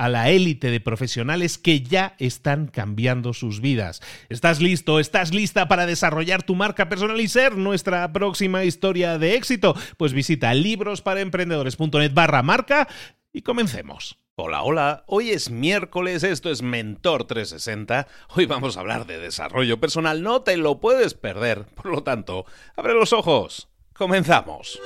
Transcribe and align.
a 0.00 0.08
la 0.08 0.30
élite 0.30 0.70
de 0.70 0.80
profesionales 0.80 1.58
que 1.58 1.82
ya 1.82 2.14
están 2.18 2.68
cambiando 2.68 3.34
sus 3.34 3.60
vidas. 3.60 4.00
¿Estás 4.30 4.62
listo? 4.62 4.98
¿Estás 4.98 5.34
lista 5.34 5.68
para 5.68 5.84
desarrollar 5.84 6.42
tu 6.42 6.54
marca 6.54 6.88
personal 6.88 7.20
y 7.20 7.28
ser 7.28 7.58
nuestra 7.58 8.10
próxima 8.10 8.64
historia 8.64 9.18
de 9.18 9.34
éxito? 9.34 9.76
Pues 9.98 10.14
visita 10.14 10.54
librosparaemprendedores.net 10.54 12.14
barra 12.14 12.42
marca 12.42 12.88
y 13.30 13.42
comencemos. 13.42 14.16
Hola, 14.36 14.62
hola, 14.62 15.04
hoy 15.06 15.32
es 15.32 15.50
miércoles, 15.50 16.22
esto 16.22 16.50
es 16.50 16.62
Mentor 16.62 17.24
360, 17.24 18.08
hoy 18.34 18.46
vamos 18.46 18.78
a 18.78 18.80
hablar 18.80 19.06
de 19.06 19.18
desarrollo 19.18 19.80
personal, 19.80 20.22
no 20.22 20.40
te 20.40 20.56
lo 20.56 20.80
puedes 20.80 21.12
perder, 21.12 21.66
por 21.74 21.86
lo 21.86 22.02
tanto, 22.02 22.46
abre 22.74 22.94
los 22.94 23.12
ojos, 23.12 23.68
comenzamos. 23.92 24.80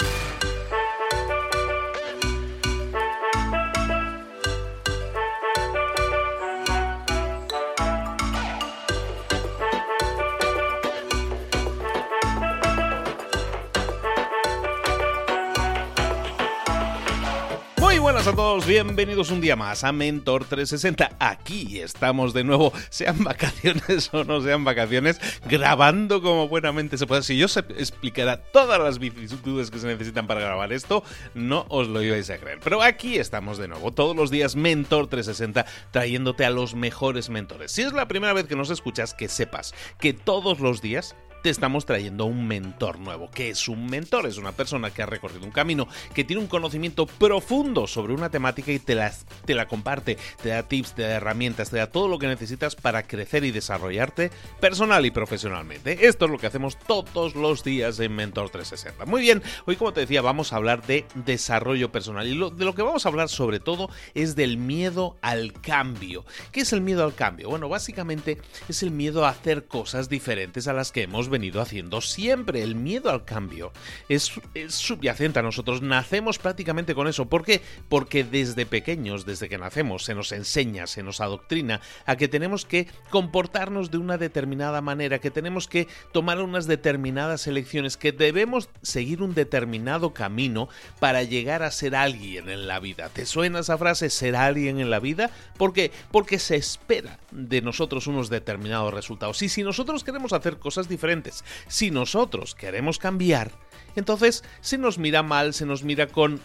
A 18.27 18.33
todos, 18.33 18.67
bienvenidos 18.67 19.31
un 19.31 19.43
día 19.43 19.55
más 19.55 19.85
a 19.85 19.93
Mentor 19.93 20.47
360. 20.47 21.17
Aquí 21.19 21.81
estamos 21.81 22.33
de 22.33 22.43
nuevo, 22.43 22.73
sean 22.89 23.23
vacaciones 23.23 24.09
o 24.15 24.25
no 24.25 24.41
sean 24.41 24.65
vacaciones, 24.65 25.21
grabando 25.47 26.23
como 26.23 26.49
buenamente 26.49 26.97
se 26.97 27.07
puede. 27.07 27.23
Si 27.23 27.37
yo 27.37 27.49
se 27.49 27.61
explicara 27.61 28.39
todas 28.39 28.81
las 28.81 28.99
vicisitudes 28.99 29.71
que 29.71 29.79
se 29.79 29.89
necesitan 29.89 30.27
para 30.27 30.41
grabar 30.41 30.73
esto, 30.73 31.05
no 31.35 31.67
os 31.69 31.89
lo 31.89 32.03
ibais 32.03 32.31
a 32.31 32.39
creer. 32.39 32.61
Pero 32.65 32.83
aquí 32.83 33.19
estamos 33.19 33.59
de 33.59 33.69
nuevo, 33.69 33.93
todos 33.93 34.17
los 34.17 34.31
días 34.31 34.57
Mentor 34.57 35.09
360, 35.09 35.67
trayéndote 35.91 36.47
a 36.47 36.51
los 36.51 36.75
mejores 36.75 37.29
mentores. 37.29 37.73
Si 37.73 37.83
es 37.83 37.93
la 37.93 38.09
primera 38.09 38.33
vez 38.33 38.47
que 38.47 38.57
nos 38.57 38.71
escuchas, 38.71 39.13
que 39.13 39.29
sepas 39.29 39.75
que 39.99 40.15
todos 40.15 40.61
los 40.61 40.81
días 40.81 41.15
te 41.45 41.51
estamos 41.51 41.85
trayendo 41.85 42.25
un 42.25 42.49
mentor 42.49 42.99
nuevo. 42.99 43.31
¿Qué 43.31 43.51
es 43.51 43.69
un 43.69 43.85
mentor? 43.85 44.27
Es 44.27 44.39
una 44.39 44.53
persona 44.53 44.91
que 44.91 45.03
ha 45.03 45.07
recorrido 45.07 45.45
un 45.45 45.51
camino, 45.51 45.87
que 46.15 46.25
tiene 46.25 46.41
un 46.41 46.49
conocimiento 46.49 47.05
profundo 47.05 47.87
sobre 47.87 48.15
una 48.15 48.31
temática 48.31 48.73
y 48.73 48.79
te 48.79 48.95
la, 48.95 49.13
te 49.45 49.55
la 49.55 49.69
comparte, 49.69 50.17
te 50.43 50.49
da 50.49 50.63
tips, 50.63 50.95
te 50.95 51.03
da 51.03 51.17
herramientas, 51.17 51.69
te 51.69 51.77
da 51.77 51.89
todo 51.89 52.09
lo 52.09 52.19
que 52.19 52.29
necesitas 52.29 52.77
para 52.77 53.03
crecer 53.03 53.45
y 53.45 53.51
desarrollarte 53.51 54.31
personal 54.59 55.05
y 55.05 55.11
profesionalmente. 55.11 56.09
Esto 56.09 56.25
es 56.25 56.31
lo 56.31 56.39
que 56.39 56.47
hacemos 56.47 56.79
todos 56.79 57.35
los 57.35 57.63
días 57.63 58.01
en 58.01 58.17
Mentor 58.17 58.49
360. 58.49 59.05
Muy 59.05 59.21
bien, 59.21 59.43
hoy 59.67 59.77
como 59.77 59.93
te 59.93 60.01
decía 60.01 60.23
vamos 60.23 60.55
a 60.55 60.57
hablar 60.57 60.87
de 60.87 61.05
desarrollo 61.27 61.93
personal 61.93 62.27
y 62.27 62.31
de 62.31 62.65
lo 62.65 62.75
que 62.75 62.81
vamos 62.81 63.05
a 63.05 63.11
hablar 63.11 63.29
sobre 63.29 63.61
todo 63.61 63.91
es 64.15 64.35
del 64.35 64.57
miedo 64.57 65.19
al 65.21 65.53
cambio. 65.53 66.25
¿Qué 66.53 66.61
es 66.61 66.73
el 66.73 66.81
miedo 66.81 67.05
al 67.05 67.15
cambio? 67.15 67.51
Bueno, 67.51 67.69
básicamente 67.69 68.39
es 68.67 68.83
el 68.83 68.93
miedo 68.93 69.27
a 69.27 69.29
hacer 69.29 69.67
cosas 69.67 70.09
diferentes 70.09 70.69
a 70.69 70.73
las 70.73 70.91
que 70.91 71.03
hemos 71.03 71.29
venido 71.35 71.61
haciendo 71.61 72.01
siempre. 72.01 72.63
El 72.63 72.77
miedo 72.77 73.11
al 73.11 73.25
cambio 73.25 73.73
es, 74.09 74.33
subyacente 74.69 75.41
a 75.41 75.43
nosotros. 75.43 75.83
Nacemos 75.83 76.39
prácticamente 76.39 76.95
con 76.95 77.09
eso. 77.09 77.27
¿Por 77.27 77.45
qué? 77.45 77.61
Porque 77.89 78.23
desde 78.23 78.67
pequeños, 78.67 79.27
desde 79.27 79.49
que 79.49 79.59
nacemos, 79.59 80.05
se 80.05 80.15
nos 80.15 80.31
enseña, 80.31 80.87
se 80.87 81.03
nos 81.03 81.21
adoctrina 81.21 81.81
a 82.07 82.15
que 82.15 82.29
tenemos 82.29 82.65
que 82.65 82.87
comportarnos 83.11 83.91
de 83.91 83.99
una 83.99 84.17
determinada 84.17 84.81
manera, 84.81 85.19
que 85.19 85.33
tenemos 85.33 85.67
que 85.67 85.89
tomar 86.13 86.41
unas 86.41 86.69
determinadas 86.69 87.49
elecciones, 87.49 87.97
que 87.97 88.13
debemos 88.13 88.69
seguir 88.83 89.21
un 89.21 89.35
determinado 89.35 90.15
camino 90.15 90.69
para 91.01 91.25
llegar 91.25 91.65
a 91.65 91.73
ser 91.73 91.97
alguien 91.97 92.49
en 92.49 92.69
la 92.69 92.79
vida. 92.79 93.09
¿Te 93.09 93.27
suena 93.27 93.59
esa 93.59 93.77
frase, 93.77 94.09
ser 94.09 94.37
alguien 94.37 94.79
en 94.79 94.91
la 94.91 95.01
vida? 95.01 95.31
¿Por 95.59 95.73
qué? 95.73 95.91
Porque 96.13 96.39
se 96.39 96.55
espera 96.55 97.19
de 97.33 97.61
nosotros 97.61 98.07
unos 98.07 98.31
determinados 98.31 98.95
resultados. 98.95 99.43
Y 99.43 99.49
si 99.49 99.65
nosotros 99.65 100.05
queremos 100.05 100.33
hacer 100.33 100.59
cosas 100.59 100.89
diferentes, 100.89 101.24
si 101.69 101.91
nosotros 101.91 102.55
queremos 102.55 102.99
cambiar, 102.99 103.53
entonces 103.97 104.45
se 104.61 104.79
nos 104.79 104.99
mira 104.99 105.23
mal, 105.23 105.55
se 105.55 105.67
nos 105.67 105.83
mira 105.83 106.07
con 106.07 106.41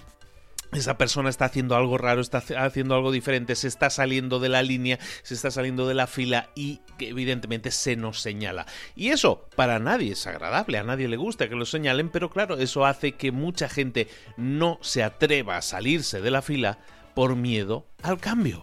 esa 0.72 1.00
persona 1.00 1.30
está 1.30 1.46
haciendo 1.46 1.76
algo 1.76 1.98
raro, 1.98 2.22
está 2.22 2.44
haciendo 2.58 2.94
algo 2.94 3.12
diferente, 3.12 3.56
se 3.56 3.68
está 3.68 3.90
saliendo 3.90 4.40
de 4.40 4.50
la 4.50 4.62
línea, 4.62 5.00
se 5.24 5.34
está 5.34 5.50
saliendo 5.50 5.88
de 5.88 5.96
la 5.96 6.06
fila 6.06 6.52
y 6.56 6.82
evidentemente 7.00 7.72
se 7.72 7.96
nos 7.96 8.22
señala. 8.22 8.68
Y 8.96 9.10
eso 9.10 9.48
para 9.56 9.80
nadie 9.80 10.12
es 10.12 10.28
agradable, 10.28 10.78
a 10.78 10.84
nadie 10.84 11.08
le 11.08 11.18
gusta 11.18 11.50
que 11.50 11.56
lo 11.56 11.66
señalen, 11.66 12.10
pero 12.10 12.30
claro, 12.30 12.58
eso 12.58 12.86
hace 12.86 13.14
que 13.14 13.32
mucha 13.32 13.68
gente 13.68 14.08
no 14.38 14.78
se 14.82 15.02
atreva 15.02 15.58
a 15.58 15.64
salirse 15.64 16.22
de 16.22 16.32
la 16.32 16.44
fila 16.44 16.78
por 17.16 17.36
miedo 17.36 17.88
al 18.04 18.20
cambio. 18.20 18.62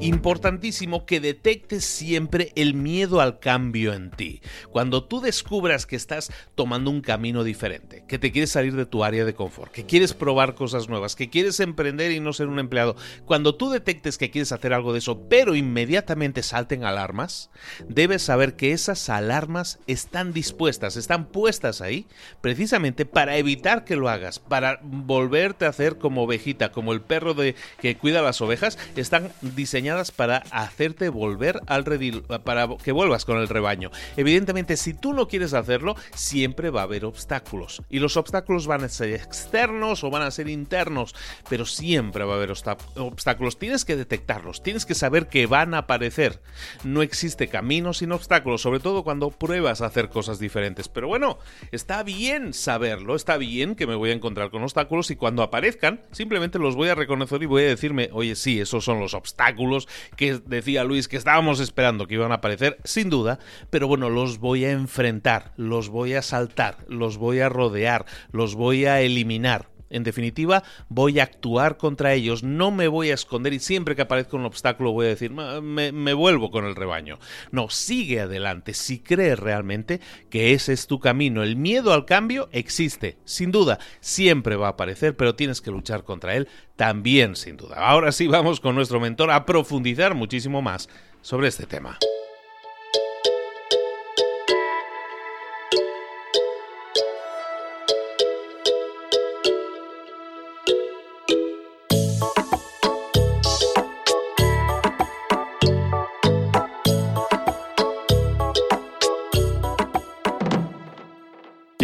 Importantísimo 0.00 1.06
que 1.06 1.20
detectes 1.20 1.84
siempre 1.84 2.52
el 2.56 2.74
miedo 2.74 3.20
al 3.20 3.38
cambio 3.38 3.92
en 3.92 4.10
ti. 4.10 4.40
Cuando 4.70 5.04
tú 5.04 5.20
descubras 5.20 5.86
que 5.86 5.96
estás 5.96 6.32
tomando 6.54 6.90
un 6.90 7.00
camino 7.00 7.44
diferente, 7.44 8.04
que 8.06 8.18
te 8.18 8.32
quieres 8.32 8.50
salir 8.50 8.74
de 8.76 8.86
tu 8.86 9.04
área 9.04 9.24
de 9.24 9.34
confort, 9.34 9.72
que 9.72 9.86
quieres 9.86 10.14
probar 10.14 10.54
cosas 10.54 10.88
nuevas, 10.88 11.16
que 11.16 11.30
quieres 11.30 11.60
emprender 11.60 12.12
y 12.12 12.20
no 12.20 12.32
ser 12.32 12.48
un 12.48 12.58
empleado, 12.58 12.96
cuando 13.24 13.54
tú 13.54 13.70
detectes 13.70 14.18
que 14.18 14.30
quieres 14.30 14.52
hacer 14.52 14.72
algo 14.72 14.92
de 14.92 15.00
eso, 15.00 15.28
pero 15.28 15.54
inmediatamente 15.54 16.42
salten 16.42 16.84
alarmas, 16.84 17.50
debes 17.88 18.22
saber 18.22 18.56
que 18.56 18.72
esas 18.72 19.08
alarmas 19.08 19.78
están 19.86 20.32
dispuestas, 20.32 20.96
están 20.96 21.26
puestas 21.26 21.80
ahí 21.80 22.06
precisamente 22.40 23.04
para 23.04 23.36
evitar 23.36 23.84
que 23.84 23.96
lo 23.96 24.08
hagas, 24.08 24.38
para 24.38 24.80
volverte 24.82 25.64
a 25.64 25.70
hacer 25.70 25.98
como 25.98 26.22
ovejita, 26.22 26.72
como 26.72 26.92
el 26.92 27.00
perro 27.00 27.34
de 27.34 27.54
que 27.80 27.96
cuida 27.96 28.22
las 28.22 28.40
ovejas, 28.40 28.78
están 28.96 29.32
diseñadas 29.42 29.88
para 30.12 30.38
hacerte 30.50 31.08
volver 31.08 31.60
al 31.66 31.84
redil, 31.84 32.22
para 32.44 32.68
que 32.82 32.92
vuelvas 32.92 33.24
con 33.24 33.38
el 33.38 33.48
rebaño. 33.48 33.90
Evidentemente, 34.16 34.76
si 34.76 34.94
tú 34.94 35.12
no 35.12 35.28
quieres 35.28 35.54
hacerlo, 35.54 35.96
siempre 36.14 36.70
va 36.70 36.80
a 36.80 36.84
haber 36.84 37.04
obstáculos. 37.04 37.82
Y 37.90 37.98
los 37.98 38.16
obstáculos 38.16 38.66
van 38.66 38.84
a 38.84 38.88
ser 38.88 39.14
externos 39.14 40.04
o 40.04 40.10
van 40.10 40.22
a 40.22 40.30
ser 40.30 40.48
internos, 40.48 41.14
pero 41.48 41.66
siempre 41.66 42.24
va 42.24 42.34
a 42.34 42.36
haber 42.36 42.50
obstáculos. 42.50 43.58
Tienes 43.58 43.84
que 43.84 43.96
detectarlos, 43.96 44.62
tienes 44.62 44.86
que 44.86 44.94
saber 44.94 45.28
que 45.28 45.46
van 45.46 45.74
a 45.74 45.78
aparecer. 45.78 46.40
No 46.84 47.02
existe 47.02 47.48
camino 47.48 47.92
sin 47.92 48.12
obstáculos, 48.12 48.62
sobre 48.62 48.80
todo 48.80 49.04
cuando 49.04 49.30
pruebas 49.30 49.80
a 49.80 49.86
hacer 49.86 50.08
cosas 50.08 50.38
diferentes. 50.38 50.88
Pero 50.88 51.08
bueno, 51.08 51.38
está 51.72 52.02
bien 52.02 52.52
saberlo, 52.54 53.14
está 53.14 53.36
bien 53.36 53.74
que 53.74 53.86
me 53.86 53.94
voy 53.94 54.10
a 54.10 54.14
encontrar 54.14 54.50
con 54.50 54.62
obstáculos 54.62 55.10
y 55.10 55.16
cuando 55.16 55.42
aparezcan, 55.42 56.02
simplemente 56.12 56.58
los 56.58 56.76
voy 56.76 56.88
a 56.88 56.94
reconocer 56.94 57.42
y 57.42 57.46
voy 57.46 57.62
a 57.62 57.68
decirme, 57.68 58.10
oye, 58.12 58.36
sí, 58.36 58.60
esos 58.60 58.84
son 58.84 59.00
los 59.00 59.14
obstáculos 59.14 59.77
que 60.16 60.40
decía 60.46 60.84
Luis 60.84 61.06
que 61.06 61.16
estábamos 61.16 61.60
esperando 61.60 62.06
que 62.06 62.14
iban 62.14 62.32
a 62.32 62.36
aparecer, 62.36 62.78
sin 62.84 63.10
duda, 63.10 63.38
pero 63.70 63.86
bueno, 63.86 64.10
los 64.10 64.38
voy 64.38 64.64
a 64.64 64.72
enfrentar, 64.72 65.52
los 65.56 65.88
voy 65.88 66.14
a 66.14 66.22
saltar, 66.22 66.78
los 66.88 67.18
voy 67.18 67.40
a 67.40 67.48
rodear, 67.48 68.06
los 68.32 68.54
voy 68.54 68.86
a 68.86 69.00
eliminar. 69.00 69.77
En 69.90 70.04
definitiva, 70.04 70.62
voy 70.88 71.18
a 71.18 71.24
actuar 71.24 71.76
contra 71.76 72.12
ellos, 72.12 72.42
no 72.42 72.70
me 72.70 72.88
voy 72.88 73.10
a 73.10 73.14
esconder 73.14 73.52
y 73.52 73.58
siempre 73.58 73.96
que 73.96 74.02
aparezca 74.02 74.36
un 74.36 74.44
obstáculo 74.44 74.92
voy 74.92 75.06
a 75.06 75.10
decir, 75.10 75.30
me, 75.30 76.12
vuelvo 76.14 76.50
con 76.50 76.64
el 76.64 76.76
rebaño. 76.76 77.18
No, 77.50 77.70
sigue 77.70 78.20
adelante 78.20 78.74
si 78.74 78.98
crees 78.98 79.38
realmente 79.38 80.00
que 80.30 80.52
ese 80.52 80.72
es 80.72 80.86
tu 80.86 81.00
camino. 81.00 81.42
El 81.42 81.56
miedo 81.56 81.92
al 81.92 82.04
cambio 82.04 82.48
existe, 82.52 83.18
sin 83.24 83.50
duda, 83.50 83.78
siempre 84.00 84.56
va 84.56 84.66
a 84.66 84.70
aparecer, 84.70 85.16
pero 85.16 85.34
tienes 85.34 85.60
que 85.60 85.70
luchar 85.70 86.04
contra 86.04 86.34
él 86.34 86.48
también, 86.76 87.36
sin 87.36 87.56
duda. 87.56 87.76
Ahora 87.76 88.12
sí 88.12 88.26
vamos 88.26 88.60
con 88.60 88.74
nuestro 88.74 89.00
mentor 89.00 89.30
a 89.30 89.46
profundizar 89.46 90.14
muchísimo 90.14 90.62
más 90.62 90.88
sobre 91.22 91.48
este 91.48 91.66
tema. 91.66 91.98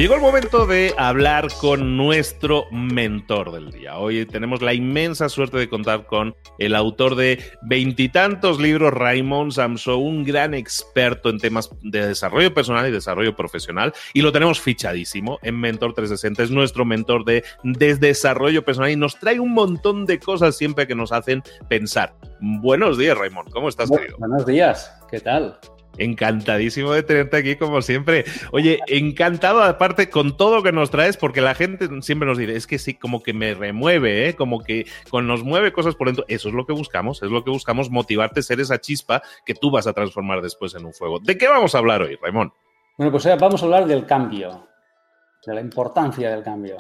Llegó 0.05 0.17
el 0.17 0.21
momento 0.21 0.67
de 0.67 0.93
hablar 0.99 1.49
con 1.63 1.97
nuestro 1.97 2.67
mentor 2.71 3.53
del 3.53 3.71
día. 3.71 3.97
Hoy 3.97 4.27
tenemos 4.27 4.61
la 4.61 4.75
inmensa 4.75 5.31
suerte 5.31 5.57
de 5.57 5.71
contar 5.71 6.05
con 6.05 6.37
el 6.59 6.75
autor 6.75 7.15
de 7.15 7.43
veintitantos 7.63 8.61
libros, 8.61 8.93
Raymond 8.93 9.53
Samso, 9.53 9.97
un 9.97 10.23
gran 10.23 10.53
experto 10.53 11.31
en 11.31 11.39
temas 11.39 11.71
de 11.81 12.07
desarrollo 12.07 12.53
personal 12.53 12.87
y 12.87 12.91
desarrollo 12.91 13.35
profesional. 13.35 13.95
Y 14.13 14.21
lo 14.21 14.31
tenemos 14.31 14.61
fichadísimo 14.61 15.39
en 15.41 15.59
Mentor 15.59 15.95
360. 15.95 16.43
Es 16.43 16.51
nuestro 16.51 16.85
mentor 16.85 17.25
de, 17.25 17.43
de 17.63 17.95
desarrollo 17.95 18.63
personal 18.63 18.91
y 18.91 18.97
nos 18.97 19.19
trae 19.19 19.41
un 19.41 19.55
montón 19.55 20.05
de 20.05 20.19
cosas 20.19 20.55
siempre 20.55 20.87
que 20.87 20.95
nos 20.95 21.13
hacen 21.13 21.43
pensar. 21.71 22.15
Buenos 22.43 22.99
días, 22.99 23.17
Raymond. 23.17 23.49
¿Cómo 23.49 23.71
estás, 23.71 23.91
querido? 23.91 24.19
Buenos 24.19 24.45
días. 24.45 25.01
¿Qué 25.11 25.21
tal? 25.21 25.59
Encantadísimo 25.99 26.93
de 26.93 27.03
tenerte 27.03 27.37
aquí 27.37 27.57
como 27.57 27.83
siempre. 27.83 28.25
Oye, 28.53 28.81
encantado 28.89 29.63
aparte 29.63 30.11
con 30.11 30.37
todo 30.37 30.63
que 30.63 30.73
nos 30.73 30.91
traes, 30.91 31.17
porque 31.17 31.41
la 31.41 31.55
gente 31.55 31.89
siempre 32.03 32.29
nos 32.29 32.39
dice, 32.39 32.57
es 32.57 32.67
que 32.67 32.79
sí, 32.79 32.95
como 32.95 33.23
que 33.23 33.33
me 33.33 33.55
remueve, 33.55 34.29
¿eh? 34.29 34.35
como 34.35 34.63
que 34.63 34.87
con 35.11 35.27
nos 35.27 35.43
mueve 35.43 35.73
cosas 35.73 35.95
por 35.95 36.09
dentro. 36.09 36.25
Eso 36.29 36.49
es 36.49 36.55
lo 36.55 36.67
que 36.67 36.73
buscamos, 36.73 37.23
es 37.23 37.31
lo 37.31 37.45
que 37.45 37.51
buscamos, 37.51 37.91
motivarte 37.91 38.41
a 38.41 38.43
ser 38.43 38.61
esa 38.61 38.81
chispa 38.81 39.23
que 39.45 39.55
tú 39.55 39.71
vas 39.71 39.87
a 39.87 39.93
transformar 39.93 40.43
después 40.43 40.75
en 40.75 40.85
un 40.85 40.93
fuego. 40.93 41.21
¿De 41.21 41.39
qué 41.39 41.49
vamos 41.49 41.75
a 41.75 41.79
hablar 41.79 42.03
hoy, 42.03 42.17
Raimón? 42.21 42.53
Bueno, 42.97 43.11
pues 43.11 43.27
vamos 43.39 43.63
a 43.63 43.65
hablar 43.65 43.87
del 43.87 44.07
cambio, 44.07 44.69
de 45.45 45.55
la 45.55 45.61
importancia 45.61 46.31
del 46.31 46.43
cambio 46.43 46.77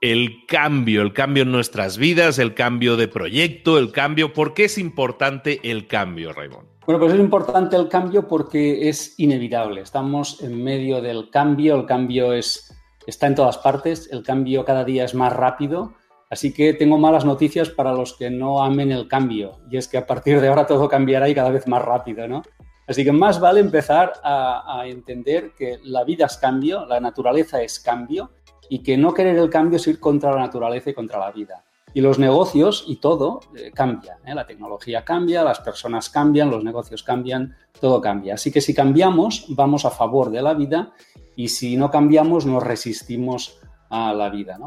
el 0.00 0.46
cambio, 0.46 1.02
el 1.02 1.12
cambio 1.12 1.42
en 1.42 1.50
nuestras 1.50 1.98
vidas, 1.98 2.38
el 2.38 2.54
cambio 2.54 2.96
de 2.96 3.08
proyecto, 3.08 3.78
el 3.78 3.90
cambio. 3.90 4.32
¿Por 4.32 4.54
qué 4.54 4.64
es 4.64 4.78
importante 4.78 5.60
el 5.64 5.86
cambio, 5.86 6.32
Raimón? 6.32 6.77
Bueno, 6.88 7.00
pues 7.00 7.12
es 7.12 7.20
importante 7.20 7.76
el 7.76 7.86
cambio 7.86 8.26
porque 8.26 8.88
es 8.88 9.20
inevitable. 9.20 9.82
Estamos 9.82 10.42
en 10.42 10.64
medio 10.64 11.02
del 11.02 11.28
cambio, 11.28 11.76
el 11.76 11.84
cambio 11.84 12.32
es, 12.32 12.74
está 13.06 13.26
en 13.26 13.34
todas 13.34 13.58
partes, 13.58 14.08
el 14.10 14.22
cambio 14.22 14.64
cada 14.64 14.84
día 14.84 15.04
es 15.04 15.14
más 15.14 15.34
rápido. 15.34 15.92
Así 16.30 16.50
que 16.50 16.72
tengo 16.72 16.96
malas 16.96 17.26
noticias 17.26 17.68
para 17.68 17.92
los 17.92 18.14
que 18.14 18.30
no 18.30 18.62
amen 18.62 18.90
el 18.90 19.06
cambio. 19.06 19.60
Y 19.70 19.76
es 19.76 19.86
que 19.86 19.98
a 19.98 20.06
partir 20.06 20.40
de 20.40 20.48
ahora 20.48 20.66
todo 20.66 20.88
cambiará 20.88 21.28
y 21.28 21.34
cada 21.34 21.50
vez 21.50 21.66
más 21.66 21.84
rápido, 21.84 22.26
¿no? 22.26 22.40
Así 22.86 23.04
que 23.04 23.12
más 23.12 23.38
vale 23.38 23.60
empezar 23.60 24.14
a, 24.22 24.80
a 24.80 24.86
entender 24.86 25.52
que 25.52 25.80
la 25.84 26.04
vida 26.04 26.24
es 26.24 26.38
cambio, 26.38 26.86
la 26.86 27.00
naturaleza 27.00 27.60
es 27.60 27.80
cambio 27.80 28.30
y 28.70 28.82
que 28.82 28.96
no 28.96 29.12
querer 29.12 29.36
el 29.36 29.50
cambio 29.50 29.76
es 29.76 29.86
ir 29.88 30.00
contra 30.00 30.30
la 30.30 30.38
naturaleza 30.38 30.88
y 30.88 30.94
contra 30.94 31.18
la 31.18 31.32
vida. 31.32 31.66
Y 31.98 32.00
los 32.00 32.20
negocios 32.20 32.84
y 32.86 32.98
todo 33.00 33.40
eh, 33.56 33.72
cambia. 33.74 34.18
¿eh? 34.24 34.32
La 34.32 34.46
tecnología 34.46 35.04
cambia, 35.04 35.42
las 35.42 35.58
personas 35.58 36.08
cambian, 36.08 36.48
los 36.48 36.62
negocios 36.62 37.02
cambian, 37.02 37.56
todo 37.80 38.00
cambia. 38.00 38.34
Así 38.34 38.52
que 38.52 38.60
si 38.60 38.72
cambiamos, 38.72 39.46
vamos 39.48 39.84
a 39.84 39.90
favor 39.90 40.30
de 40.30 40.40
la 40.40 40.54
vida 40.54 40.92
y 41.34 41.48
si 41.48 41.76
no 41.76 41.90
cambiamos, 41.90 42.46
nos 42.46 42.62
resistimos 42.62 43.58
a 43.90 44.14
la 44.14 44.30
vida. 44.30 44.60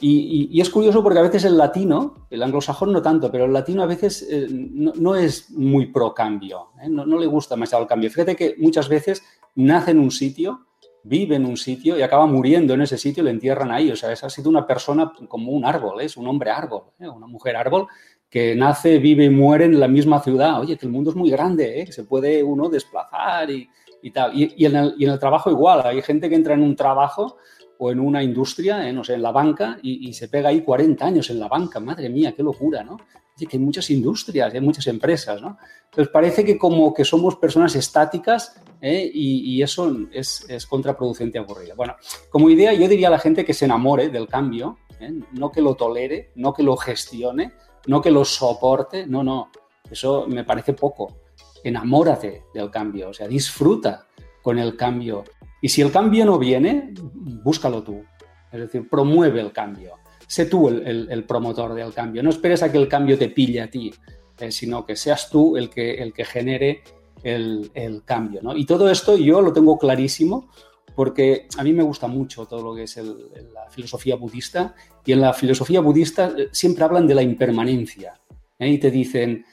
Y, 0.00 0.58
es 0.58 0.70
curioso 0.70 1.02
porque 1.02 1.18
a 1.18 1.22
veces 1.22 1.44
el 1.44 1.58
latino, 1.58 2.26
el 2.30 2.42
anglosajón 2.42 2.94
no 2.94 3.02
tanto, 3.02 3.30
pero 3.30 3.44
el 3.44 3.52
latino 3.52 3.82
a 3.82 3.86
veces 3.86 4.26
eh, 4.30 4.46
no, 4.50 5.14
es 5.16 5.50
muy 5.50 5.92
pro 5.92 6.14
cambio, 6.14 6.68
no, 6.88 7.04
no 7.04 7.18
le 7.18 7.26
gusta 7.26 7.56
demasiado 7.56 7.82
el 7.82 7.88
cambio. 7.90 8.08
Fíjate 8.08 8.34
que 8.34 8.54
muchas 8.56 8.88
veces 8.88 9.22
nace 9.54 9.90
en 9.90 9.98
un 9.98 10.10
sitio, 10.10 10.64
vive 11.02 11.36
en 11.36 11.46
un 11.46 11.56
sitio 11.56 11.98
y 11.98 12.02
acaba 12.02 12.26
muriendo 12.26 12.74
en 12.74 12.82
ese 12.82 12.98
sitio 12.98 13.22
y 13.22 13.24
le 13.24 13.30
entierran 13.30 13.70
ahí. 13.70 13.90
O 13.90 13.96
sea, 13.96 14.12
esa 14.12 14.26
ha 14.26 14.30
sido 14.30 14.50
una 14.50 14.66
persona 14.66 15.12
como 15.28 15.52
un 15.52 15.64
árbol, 15.64 16.00
¿eh? 16.00 16.04
es 16.04 16.16
un 16.16 16.26
hombre 16.28 16.50
árbol, 16.50 16.82
¿eh? 16.98 17.08
una 17.08 17.26
mujer 17.26 17.56
árbol 17.56 17.86
que 18.28 18.54
nace, 18.54 18.98
vive 18.98 19.24
y 19.24 19.30
muere 19.30 19.64
en 19.64 19.80
la 19.80 19.88
misma 19.88 20.20
ciudad. 20.20 20.60
Oye, 20.60 20.76
que 20.76 20.86
el 20.86 20.92
mundo 20.92 21.10
es 21.10 21.16
muy 21.16 21.30
grande, 21.30 21.80
¿eh? 21.80 21.92
se 21.92 22.04
puede 22.04 22.42
uno 22.42 22.68
desplazar 22.68 23.50
y, 23.50 23.68
tal. 24.12 24.32
Y, 24.34 24.64
en 24.64 24.76
el, 24.76 25.18
trabajo 25.18 25.50
igual, 25.50 25.82
hay 25.84 26.00
gente 26.02 26.28
que 26.28 26.36
entra 26.36 26.54
en 26.54 26.62
un 26.62 26.76
trabajo 26.76 27.38
o 27.78 27.90
en 27.90 27.98
una 27.98 28.22
industria, 28.22 28.92
no 28.92 29.02
sé, 29.02 29.14
en 29.14 29.22
la 29.22 29.32
banca 29.32 29.78
y, 29.82 30.08
y, 30.08 30.12
se 30.12 30.28
pega 30.28 30.50
ahí 30.50 30.62
40 30.62 31.04
años 31.04 31.30
en 31.30 31.40
la 31.40 31.48
banca. 31.48 31.80
Madre 31.80 32.08
mía, 32.08 32.32
qué 32.36 32.42
locura, 32.42 32.84
¿no? 32.84 32.98
que 33.46 33.56
hay 33.56 33.62
muchas 33.62 33.90
industrias, 33.90 34.52
hay 34.52 34.60
muchas 34.60 34.86
empresas, 34.86 35.40
¿no? 35.40 35.56
Entonces 35.84 36.12
parece 36.12 36.44
que 36.44 36.58
como 36.58 36.92
que 36.94 37.04
somos 37.04 37.36
personas 37.36 37.74
estáticas 37.74 38.60
¿eh? 38.80 39.10
y, 39.12 39.62
eso 39.62 39.94
es, 40.12 40.66
contraproducente 40.68 41.38
y 41.38 41.40
aburrido. 41.40 41.76
Bueno, 41.76 41.96
como 42.30 42.50
idea 42.50 42.72
yo 42.72 42.88
diría 42.88 43.08
a 43.08 43.12
la 43.12 43.18
gente 43.18 43.44
que 43.44 43.54
se 43.54 43.64
enamore 43.64 44.08
del 44.08 44.28
cambio, 44.28 44.78
¿eh? 44.98 45.12
no 45.32 45.50
que 45.50 45.60
lo 45.60 45.74
tolere, 45.74 46.32
no 46.36 46.52
que 46.52 46.62
lo 46.62 46.76
gestione, 46.76 47.52
no 47.86 48.00
que 48.00 48.10
lo 48.10 48.24
soporte, 48.24 49.06
no, 49.06 49.22
no, 49.22 49.50
eso 49.90 50.26
me 50.28 50.44
parece 50.44 50.72
poco. 50.72 51.20
Enamórate 51.62 52.44
del 52.54 52.70
cambio, 52.70 53.10
o 53.10 53.14
sea, 53.14 53.28
disfruta 53.28 54.06
con 54.42 54.58
el 54.58 54.76
cambio. 54.76 55.24
Y 55.60 55.68
si 55.68 55.82
el 55.82 55.92
cambio 55.92 56.24
no 56.24 56.38
viene, 56.38 56.94
búscalo 56.94 57.82
tú. 57.82 58.02
Es 58.50 58.60
decir, 58.60 58.88
promueve 58.88 59.40
el 59.40 59.52
cambio 59.52 60.00
sé 60.30 60.46
tú 60.46 60.68
el, 60.68 61.24
promotor 61.24 61.74
del 61.74 61.92
cambio. 61.92 62.22
No 62.22 62.30
esperes 62.30 62.62
a 62.62 62.70
que 62.70 62.78
el 62.78 62.86
cambio 62.86 63.18
te 63.18 63.30
pille 63.30 63.60
a 63.60 63.68
ti, 63.68 63.92
eh, 64.38 64.52
sino 64.52 64.86
que 64.86 64.94
seas 64.94 65.28
tú 65.28 65.56
el 65.56 65.68
que, 65.68 65.94
el 65.94 66.12
que 66.12 66.24
genere 66.24 66.84
el, 67.22 68.02
cambio. 68.04 68.40
Y 68.56 68.66
todo 68.66 68.90
esto 68.90 69.16
yo 69.16 69.40
lo 69.40 69.52
tengo 69.52 69.78
clarísimo 69.78 70.48
porque 70.94 71.46
a 71.56 71.62
mí 71.62 71.72
me 71.72 71.82
gusta 71.82 72.06
mucho 72.08 72.46
todo 72.46 72.62
lo 72.62 72.74
que 72.74 72.82
es 72.84 72.96
la 72.96 73.70
filosofía 73.70 74.16
budista 74.16 74.74
y 75.04 75.12
en 75.12 75.20
la 75.20 75.32
filosofía 75.32 75.80
budista 75.80 76.32
eh, 76.36 76.48
siempre 76.52 76.84
hablan 76.84 77.06
de 77.06 77.14
la 77.14 77.22
impermanencia 77.22 78.20
¿eh? 78.58 78.68
y 78.68 78.78
te 78.78 78.90
dicen, 78.90 79.44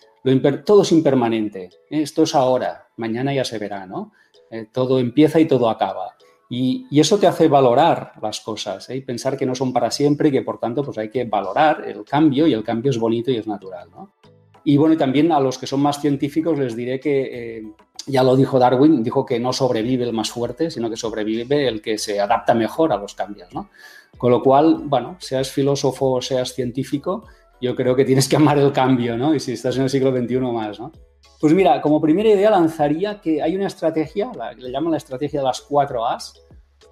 todo 0.65 0.81
es 0.81 0.91
impermanente, 0.91 1.69
esto 1.89 2.23
es 2.23 2.35
ahora, 2.35 2.89
mañana 2.97 3.33
ya 3.33 3.45
se 3.45 3.59
verá, 3.59 3.85
¿no? 3.85 4.11
todo 4.71 4.99
empieza 4.99 5.39
y 5.39 5.45
todo 5.45 5.69
acaba. 5.69 6.15
Y, 6.49 6.87
eso 6.99 7.17
te 7.17 7.27
hace 7.27 7.47
valorar 7.49 8.13
las 8.21 8.39
cosas 8.39 8.89
¿eh? 8.89 8.97
y 8.97 9.01
pensar 9.01 9.37
que 9.37 9.45
no 9.45 9.53
son 9.53 9.73
para 9.73 9.91
siempre 9.91 10.29
y 10.29 10.31
que 10.31 10.41
por 10.41 10.59
tanto 10.59 10.83
pues 10.83 10.97
hay 10.97 11.09
que 11.09 11.25
valorar 11.25 11.83
el 11.85 12.05
cambio 12.05 12.47
y 12.47 12.53
el 12.53 12.63
cambio 12.63 12.91
es 12.91 12.97
bonito 12.97 13.31
y 13.31 13.37
es 13.37 13.47
natural. 13.47 13.89
¿no? 13.91 14.13
Y 14.69 14.75
bueno, 14.75 14.95
y 14.95 14.97
también 14.97 15.31
a 15.31 15.39
los 15.39 15.57
que 15.57 15.65
son 15.65 15.79
más 15.79 16.01
científicos 16.01 16.59
les 16.59 16.75
diré 16.75 16.99
que, 16.99 17.29
eh, 17.31 17.63
ya 18.05 18.21
lo 18.21 18.35
dijo 18.35 18.59
Darwin, 18.59 19.01
dijo 19.01 19.25
que 19.25 19.39
no 19.39 19.53
sobrevive 19.53 20.03
el 20.03 20.11
más 20.11 20.29
fuerte, 20.29 20.69
sino 20.69 20.89
que 20.89 20.97
sobrevive 20.97 21.69
el 21.69 21.81
que 21.81 21.97
se 21.97 22.19
adapta 22.19 22.53
mejor 22.53 22.91
a 22.91 22.97
los 22.97 23.15
cambios. 23.15 23.47
¿no? 23.53 23.69
Con 24.17 24.29
lo 24.29 24.43
cual, 24.43 24.81
bueno, 24.83 25.15
seas 25.21 25.49
filósofo 25.49 26.11
o 26.11 26.21
seas 26.21 26.53
científico, 26.53 27.23
yo 27.61 27.77
creo 27.77 27.95
que 27.95 28.03
tienes 28.03 28.27
que 28.27 28.35
amar 28.35 28.57
el 28.57 28.73
cambio, 28.73 29.15
¿no? 29.15 29.33
Y 29.33 29.39
si 29.39 29.53
estás 29.53 29.77
en 29.77 29.83
el 29.83 29.89
siglo 29.89 30.11
XXI 30.11 30.37
más, 30.39 30.81
¿no? 30.81 30.91
Pues 31.39 31.53
mira, 31.53 31.79
como 31.79 32.01
primera 32.01 32.27
idea 32.27 32.51
lanzaría 32.51 33.21
que 33.21 33.41
hay 33.41 33.55
una 33.55 33.67
estrategia, 33.67 34.29
le 34.57 34.69
llaman 34.69 34.91
la 34.91 34.97
estrategia 34.97 35.39
de 35.39 35.45
las 35.45 35.61
cuatro 35.61 36.05
A's, 36.05 36.33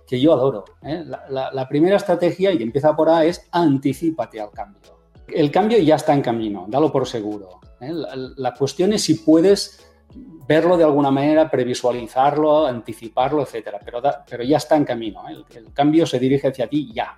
que 0.08 0.18
yo 0.18 0.32
adoro. 0.32 0.64
¿eh? 0.82 1.04
La, 1.30 1.68
primera 1.68 1.98
estrategia, 1.98 2.54
y 2.54 2.64
empieza 2.64 2.96
por 2.96 3.10
A, 3.10 3.26
es 3.26 3.50
anticipate 3.52 4.40
al 4.40 4.52
cambio. 4.52 4.95
El 5.28 5.52
cambio 5.52 5.80
ya 5.80 5.96
está 5.96 6.14
en 6.14 6.22
camino, 6.22 6.66
dalo 6.68 6.92
por 6.92 7.08
seguro. 7.08 7.60
¿eh? 7.80 7.92
La, 8.38 8.54
cuestión 8.54 8.94
es 8.94 9.04
si 9.04 9.16
puedes 9.16 9.86
verlo 10.48 10.78
de 10.78 10.84
alguna 10.84 11.12
manera, 11.12 11.50
previsualizarlo, 11.50 12.68
anticiparlo, 12.68 13.42
etcétera. 13.42 13.80
Pero, 14.30 14.44
ya 14.44 14.58
está 14.58 14.76
en 14.76 14.86
camino. 14.86 15.28
¿eh? 15.30 15.44
El, 15.56 15.74
cambio 15.74 16.06
se 16.06 16.20
dirige 16.20 16.50
hacia 16.50 16.68
ti 16.68 16.92
ya. 16.94 17.18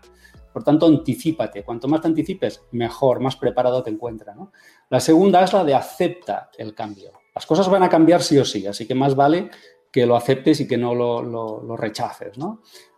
Por 0.51 0.63
tanto, 0.63 0.87
anticipate. 0.87 1.63
Cuanto 1.63 1.87
más 1.87 2.01
te 2.01 2.07
anticipes, 2.07 2.63
mejor, 2.71 3.19
más 3.19 3.35
preparado 3.35 3.83
te 3.83 3.91
encuentras. 3.91 4.35
La 4.89 4.99
segunda 4.99 5.43
es 5.43 5.53
la 5.53 5.63
de 5.63 5.75
acepta 5.75 6.49
el 6.57 6.73
cambio. 6.73 7.11
Las 7.35 7.45
cosas 7.45 7.69
van 7.69 7.83
a 7.83 7.89
cambiar 7.89 8.23
sí 8.23 8.37
o 8.39 8.45
sí, 8.45 8.65
así 8.65 8.87
que 8.87 8.95
más 8.95 9.15
vale 9.15 9.51
que 9.91 10.05
lo 10.05 10.15
aceptes 10.15 10.59
y 10.59 10.67
que 10.67 10.77
no 10.77 10.95
lo, 10.95 11.77
rechaces. 11.77 12.35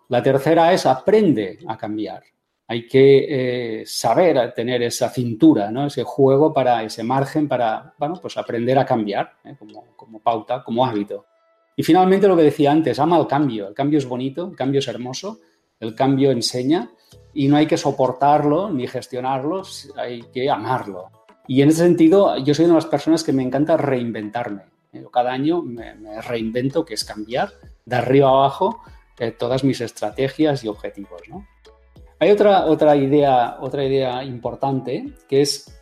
La 0.08 0.24
tercera 0.24 0.72
es 0.72 0.86
aprende 0.86 1.60
a 1.68 1.78
cambiar. 1.78 2.24
Hay 2.72 2.86
que 2.88 3.80
eh, 3.82 3.84
saber 3.88 4.54
tener 4.54 4.84
esa 4.84 5.10
cintura, 5.10 5.72
¿no? 5.72 5.88
ese 5.88 6.04
juego 6.04 6.54
para 6.54 6.84
ese 6.84 7.02
margen 7.04 7.48
para 7.48 7.96
bueno, 7.98 8.20
pues 8.22 8.38
aprender 8.38 8.78
a 8.78 8.86
cambiar 8.86 9.34
¿eh? 9.44 9.56
como, 9.96 10.20
pauta, 10.20 10.64
como 10.64 10.86
hábito. 10.86 11.26
Y 11.76 11.82
finalmente 11.82 12.28
lo 12.28 12.38
que 12.38 12.44
decía 12.44 12.72
antes, 12.72 13.00
ama 13.00 13.18
el 13.18 13.26
cambio. 13.26 13.70
El 13.70 13.74
cambio 13.74 13.98
es 13.98 14.06
bonito, 14.06 14.50
el 14.52 14.56
cambio 14.56 14.78
es 14.82 14.88
hermoso, 14.88 15.40
el 15.80 15.96
cambio 15.96 16.30
enseña 16.30 16.92
y 17.34 17.48
no 17.48 17.58
hay 17.58 17.66
que 17.66 17.76
soportarlo 17.76 18.70
ni 18.70 18.86
gestionarlo, 18.86 19.64
hay 19.96 20.22
que 20.32 20.48
amarlo. 20.48 21.10
Y 21.48 21.64
en 21.64 21.70
ese 21.70 21.80
sentido, 21.80 22.38
yo 22.38 22.54
soy 22.54 22.66
una 22.66 22.76
de 22.76 22.82
las 22.82 22.86
personas 22.86 23.24
que 23.24 23.34
me 23.34 23.42
encanta 23.42 23.78
reinventarme. 23.78 24.66
Cada 25.12 25.32
año 25.32 25.64
me, 25.64 26.22
reinvento, 26.22 26.86
que 26.86 26.94
es 26.94 27.04
cambiar 27.04 27.50
de 27.84 27.96
arriba 27.96 28.28
a 28.28 28.34
abajo 28.34 28.80
eh, 29.18 29.32
todas 29.32 29.64
mis 29.64 29.82
estrategias 29.82 30.64
y 30.64 30.68
objetivos. 30.68 31.24
Hay 32.20 32.32
otra, 32.32 32.66
otra, 32.66 32.96
idea, 32.96 33.58
otra 33.62 33.86
idea 33.86 34.24
importante 34.24 35.14
que 35.28 35.42
es, 35.42 35.74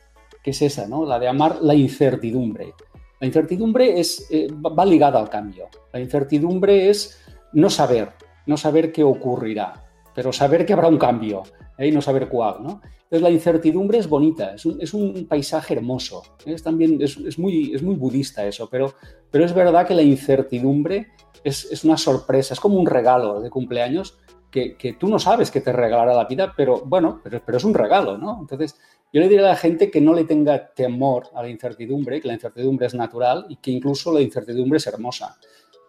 que 0.44 0.52
es 0.52 0.62
esa, 0.62 0.88
¿no? 0.88 1.06
la 1.06 1.18
de 1.20 1.28
amar 1.28 1.60
la 1.62 1.74
incertidumbre. 1.74 2.74
La 3.20 3.26
incertidumbre 3.26 4.00
es, 4.00 4.28
eh, 4.30 4.48
va 4.54 4.86
ligada 4.86 5.20
al 5.20 5.30
cambio. 5.30 5.68
La 5.92 6.00
incertidumbre 6.00 6.90
es 6.90 7.20
no 7.54 7.70
saber, 7.70 8.12
no 8.46 8.56
saber 8.56 8.92
qué 8.92 9.04
ocurrirá, 9.04 9.84
pero 10.14 10.32
saber 10.32 10.66
que 10.66 10.74
habrá 10.74 10.88
un 10.88 11.00
cambio 11.00 11.44
¿eh? 11.78 11.88
y 11.88 11.92
no 11.92 12.02
saber 12.02 12.28
cuál. 12.30 12.62
¿no? 12.62 12.82
Entonces 13.08 13.22
la 13.22 13.30
incertidumbre 13.30 13.98
es 14.00 14.10
bonita, 14.10 14.54
es 14.54 14.94
un, 14.94 15.26
paisaje 15.30 15.76
hermoso, 15.76 16.24
es 16.46 16.62
también 16.62 17.02
es, 17.02 17.40
muy, 17.40 17.74
es 17.74 17.82
muy 17.82 17.96
budista 17.96 18.46
eso, 18.46 18.68
pero, 18.70 18.96
pero 19.32 19.46
es 19.46 19.54
verdad 19.54 19.88
que 19.88 19.96
la 19.96 20.02
incertidumbre 20.02 21.08
es, 21.42 21.84
una 21.86 21.96
sorpresa, 21.96 22.54
es 22.54 22.60
como 22.60 22.78
un 22.78 22.86
regalo 22.86 23.40
de 23.40 23.50
cumpleaños 23.50 24.18
que, 24.52 24.96
tú 25.00 25.08
no 25.08 25.20
sabes 25.20 25.52
que 25.52 25.62
te 25.62 25.72
regalará 25.72 26.14
la 26.14 26.26
vida, 26.26 26.54
pero 26.56 26.82
bueno, 26.86 27.22
pero, 27.24 27.58
es 27.58 27.64
un 27.64 27.74
regalo, 27.74 28.18
¿no? 28.18 28.38
Entonces 28.42 28.80
yo 29.14 29.22
le 29.22 29.30
diría 29.30 29.46
a 29.46 29.50
la 29.50 29.56
gente 29.56 29.92
que 29.92 30.02
no 30.02 30.14
le 30.14 30.24
tenga 30.24 30.74
temor 30.74 31.30
a 31.34 31.44
la 31.44 31.50
incertidumbre, 31.50 32.22
que 32.22 32.28
la 32.28 32.34
incertidumbre 32.34 32.88
es 32.88 32.94
natural 32.94 33.46
y 33.50 33.58
que 33.58 33.72
incluso 33.72 34.12
la 34.12 34.22
incertidumbre 34.22 34.78
es 34.78 34.88
hermosa. 34.88 35.38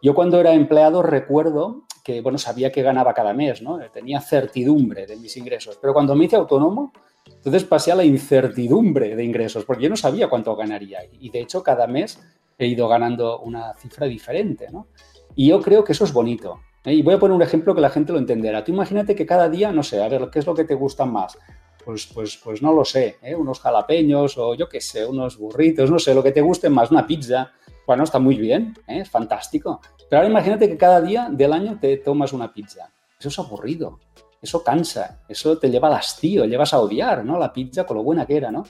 Yo 0.03 0.15
cuando 0.15 0.39
era 0.39 0.53
empleado 0.53 1.03
recuerdo 1.03 1.85
que, 2.05 2.21
bueno, 2.21 2.39
sabía 2.39 2.71
que 2.71 2.83
ganaba 2.83 3.15
cada 3.15 3.33
mes, 3.33 3.63
¿no? 3.63 3.79
Tenía 3.91 4.21
certidumbre 4.21 5.07
de 5.07 5.17
mis 5.17 5.37
ingresos, 5.37 5.79
pero 5.81 5.93
cuando 5.93 6.15
me 6.15 6.27
hice 6.27 6.37
autónomo, 6.37 6.93
entonces 7.27 7.65
pasé 7.65 7.93
a 7.93 7.97
la 7.97 8.05
incertidumbre 8.05 9.17
de 9.17 9.25
ingresos, 9.25 9.65
porque 9.65 9.85
yo 9.85 9.91
no 9.91 9.97
sabía 9.97 10.29
cuánto 10.29 10.55
ganaría. 10.57 11.01
Y 11.21 11.31
de 11.31 11.41
hecho, 11.41 11.63
cada 11.63 11.87
mes 11.87 12.21
he 12.57 12.67
ido 12.67 12.89
ganando 12.89 13.41
una 13.41 13.75
cifra 13.75 14.07
diferente, 14.07 14.69
¿no? 14.73 14.89
Y 15.35 15.49
yo 15.49 15.61
creo 15.61 15.85
que 15.85 15.93
eso 15.93 16.05
es 16.05 16.13
bonito. 16.13 16.61
¿Eh? 16.85 16.95
Y 16.95 17.03
voy 17.03 17.15
a 17.15 17.19
poner 17.19 17.35
un 17.35 17.43
ejemplo 17.43 17.75
que 17.75 17.81
la 17.81 17.91
gente 17.91 18.13
lo 18.13 18.19
entenderá. 18.19 18.65
Tú 18.65 18.73
imagínate 18.73 19.15
que 19.15 19.27
cada 19.27 19.49
día, 19.49 19.73
no 19.73 19.83
sé, 19.83 20.03
a 20.03 20.09
ver, 20.09 20.29
¿qué 20.31 20.39
es 20.39 20.47
lo 20.47 20.55
que 20.55 20.65
te 20.65 20.75
gusta 20.75 21.05
más? 21.05 21.39
Pues, 21.85 22.07
pues, 22.07 22.37
pues 22.43 22.61
no 22.63 22.73
lo 22.73 22.85
sé, 22.85 23.17
¿eh? 23.23 23.35
unos 23.35 23.61
jalapeños 23.61 24.37
o 24.37 24.55
yo 24.55 24.69
qué 24.69 24.81
sé, 24.81 25.07
unos 25.07 25.39
burritos, 25.39 25.91
no 25.91 25.99
sé, 25.99 26.15
lo 26.15 26.23
que 26.23 26.33
te 26.33 26.41
guste 26.41 26.69
más, 26.69 26.91
una 26.91 27.07
pizza. 27.07 27.53
Bueno, 27.87 28.05
está 28.05 28.19
muy 28.19 28.37
bien, 28.37 28.75
¿eh? 28.87 29.01
es 29.01 29.11
fantástico. 29.11 29.81
Pero 30.11 30.21
ahora 30.21 30.31
imagínate 30.31 30.69
que 30.69 30.77
cada 30.77 31.01
día 31.01 31.29
del 31.31 31.53
año 31.53 31.79
te 31.81 31.97
tomas 31.97 32.33
una 32.33 32.53
pizza. 32.53 32.91
Eso 33.19 33.29
es 33.29 33.39
aburrido 33.39 33.99
eso 34.41 34.63
cansa, 34.63 35.21
eso 35.29 35.59
te 35.59 35.71
lleva 35.71 35.89
al 35.89 35.95
hastío, 35.95 36.45
llevas 36.45 36.73
a 36.73 36.81
odiar, 36.81 37.25
¿no? 37.25 37.39
La 37.39 37.53
pizza 37.53 37.85
con 37.85 37.97
lo 37.97 38.03
buena 38.03 38.27
que 38.27 38.37
era, 38.37 38.51
¿no? 38.51 38.65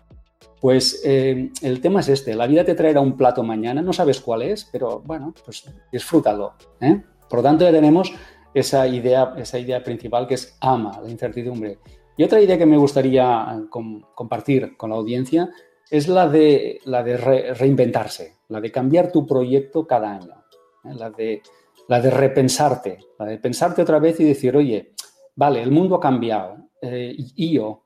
Pues 0.60 1.02
el 1.04 1.80
tema 1.80 2.00
es 2.00 2.08
este, 2.08 2.34
la 2.34 2.46
vida 2.46 2.64
te 2.64 2.74
traerá 2.74 3.00
un 3.00 3.16
plato 3.16 3.44
mañana, 3.44 3.80
no 3.80 3.92
sabes 3.92 4.20
cuál 4.20 4.42
es, 4.42 4.64
pero 4.64 5.00
bueno, 5.00 5.32
pues 5.44 5.64
disfrútalo. 5.92 6.54
Por 7.28 7.40
lo 7.40 7.42
tanto, 7.42 7.64
ya 7.64 7.72
tenemos 7.72 8.12
esa 8.54 8.86
idea, 8.86 9.34
esa 9.36 9.58
idea 9.58 9.82
principal 9.82 10.26
que 10.26 10.34
es 10.34 10.56
ama, 10.60 11.00
la 11.02 11.10
incertidumbre. 11.10 11.78
Y 12.16 12.24
otra 12.24 12.40
idea 12.40 12.58
que 12.58 12.66
me 12.66 12.76
gustaría 12.76 13.62
compartir 14.14 14.76
con 14.76 14.90
la 14.90 14.96
audiencia 14.96 15.50
es 15.90 16.08
la 16.08 16.28
de, 16.28 16.80
la 16.84 17.02
de 17.02 17.16
reinventarse, 17.54 18.36
la 18.48 18.60
de 18.60 18.72
cambiar 18.72 19.12
tu 19.12 19.26
proyecto 19.26 19.86
cada 19.86 20.12
año, 20.12 20.44
¿eh? 20.84 20.94
la, 20.94 21.10
de, 21.10 21.42
la 21.86 22.00
de 22.00 22.10
repensarte, 22.10 22.98
la 23.18 23.26
de 23.26 23.38
pensarte 23.38 23.82
otra 23.82 23.98
vez 23.98 24.18
y 24.20 24.24
decir, 24.24 24.56
oye, 24.56 24.92
vale, 25.36 25.62
el 25.62 25.70
mundo 25.70 25.94
ha 25.94 26.00
cambiado, 26.00 26.56
eh, 26.82 27.14
y 27.16 27.52
yo, 27.52 27.84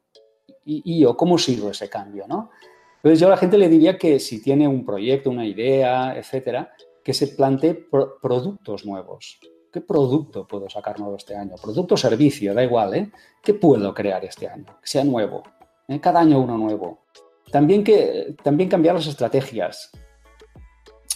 y, 0.64 1.00
yo, 1.00 1.16
¿cómo 1.16 1.38
sigo 1.38 1.70
ese 1.70 1.88
cambio? 1.88 2.25
¿no? 2.28 2.50
Entonces 2.96 3.20
yo 3.20 3.26
a 3.26 3.30
la 3.30 3.37
gente 3.37 3.58
le 3.58 3.68
diría 3.68 3.99
que 3.99 4.18
si 4.18 4.42
tiene 4.42 4.68
un 4.68 4.84
proyecto, 4.84 5.30
una 5.30 5.46
idea, 5.46 6.16
etcétera, 6.16 6.72
que 7.04 7.14
se 7.14 7.28
plantee 7.28 7.87
productos 8.21 8.85
nuevos. 8.85 9.40
¿Qué 9.73 9.80
producto 9.80 10.47
puedo 10.47 10.68
sacar 10.68 11.00
nuevo 11.00 11.16
este 11.16 11.35
año? 11.35 11.54
Producto 11.61 11.94
o 11.94 11.97
servicio, 11.97 12.52
da 12.52 12.62
igual, 12.62 12.94
¿eh? 12.94 13.11
¿Qué 13.42 13.54
puedo 13.54 13.94
crear 13.94 14.25
este 14.25 14.47
año? 14.47 14.66
Que 14.80 14.87
sea 14.87 15.02
nuevo. 15.02 15.42
¿eh? 15.88 15.99
Cada 15.99 16.21
año 16.21 16.40
uno 16.40 16.59
nuevo. 16.59 17.04
También, 17.50 17.82
que, 17.82 18.37
también 18.42 18.68
cambiar 18.68 18.94
las 18.94 19.06
estrategias. 19.06 19.90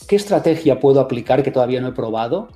¿Qué 0.09 0.17
estrategia 0.17 0.81
puedo 0.81 1.01
aplicar 1.01 1.43
que 1.43 1.51
todavía 1.51 1.81
no 1.81 1.89
he 1.89 1.93
probado 1.93 2.49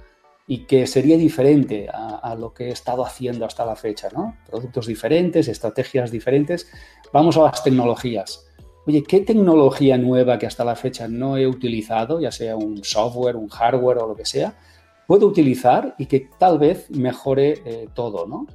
y 0.46 0.66
que 0.66 0.86
sería 0.86 1.16
diferente 1.16 1.88
a, 1.92 2.34
lo 2.34 2.52
que 2.52 2.68
he 2.68 2.70
estado 2.70 3.04
haciendo 3.04 3.44
hasta 3.44 3.64
la 3.64 3.76
fecha, 3.76 4.08
¿no? 4.12 4.36
Productos 4.48 4.86
diferentes, 4.86 5.46
estrategias 5.46 6.10
diferentes. 6.10 6.68
Vamos 7.12 7.36
a 7.36 7.42
las 7.42 7.62
tecnologías. 7.62 8.49
Oye, 8.86 9.02
¿qué 9.02 9.20
tecnología 9.20 9.98
nueva 9.98 10.38
que 10.38 10.46
hasta 10.46 10.64
la 10.64 10.74
fecha 10.74 11.06
no 11.06 11.36
he 11.36 11.46
utilizado, 11.46 12.20
ya 12.20 12.32
sea 12.32 12.56
un 12.56 12.82
software, 12.82 13.36
un 13.36 13.48
hardware 13.48 13.98
o 13.98 14.08
lo 14.08 14.16
que 14.16 14.24
sea, 14.24 14.58
puedo 15.06 15.26
utilizar 15.26 15.94
y 15.98 16.06
que 16.06 16.28
tal 16.38 16.58
vez 16.58 16.90
mejore 16.90 17.62
eh, 17.64 17.88
todo, 17.94 18.26
¿no? 18.26 18.46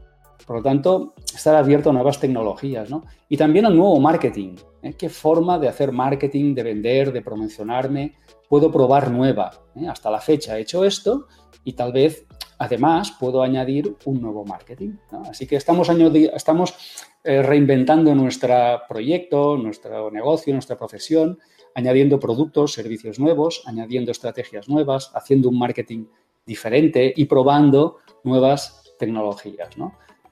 Por 0.48 0.58
lo 0.58 0.64
tanto, 0.64 1.14
estar 1.34 1.56
abierto 1.56 1.90
a 1.90 1.94
nuevas 1.94 2.20
tecnologías, 2.20 2.90
¿no? 2.90 3.04
Y 3.30 3.38
también 3.38 3.66
al 3.66 3.76
nuevo 3.76 4.00
marketing. 4.00 4.56
¿Eh? 4.86 4.96
¿Qué 4.98 5.10
forma 5.10 5.60
de 5.60 5.68
hacer 5.68 5.92
marketing, 5.92 6.54
de 6.54 6.64
vender, 6.64 7.12
de 7.12 7.22
promocionarme 7.22 8.14
puedo 8.48 8.72
probar 8.72 9.12
nueva? 9.12 9.52
¿eh? 9.76 9.88
Hasta 9.88 10.12
la 10.12 10.22
fecha 10.22 10.58
he 10.58 10.62
hecho 10.62 10.86
esto 10.86 11.28
y 11.64 11.74
tal 11.74 11.92
vez 11.92 12.26
además 12.60 13.12
puedo 13.20 13.42
añadir 13.42 13.96
un 14.06 14.22
nuevo 14.22 14.46
marketing. 14.46 14.94
Así 15.30 15.48
que 15.48 15.56
estamos, 15.56 15.90
estamos 15.90 16.76
eh, 17.24 17.42
reinventando 17.42 18.14
nuestro 18.14 18.82
proyecto, 18.88 19.58
nuestro 19.58 20.12
negocio, 20.12 20.54
nuestra 20.54 20.78
profesión, 20.78 21.40
añadiendo 21.74 22.20
productos, 22.20 22.74
servicios 22.74 23.20
nuevos, 23.20 23.64
añadiendo 23.66 24.12
estrategias 24.12 24.70
nuevas, 24.70 25.12
haciendo 25.14 25.50
un 25.50 25.60
marketing 25.60 26.06
diferente 26.46 27.12
y 27.16 27.26
probando 27.26 27.98
nuevas 28.24 28.94
tecnologías. 28.98 29.70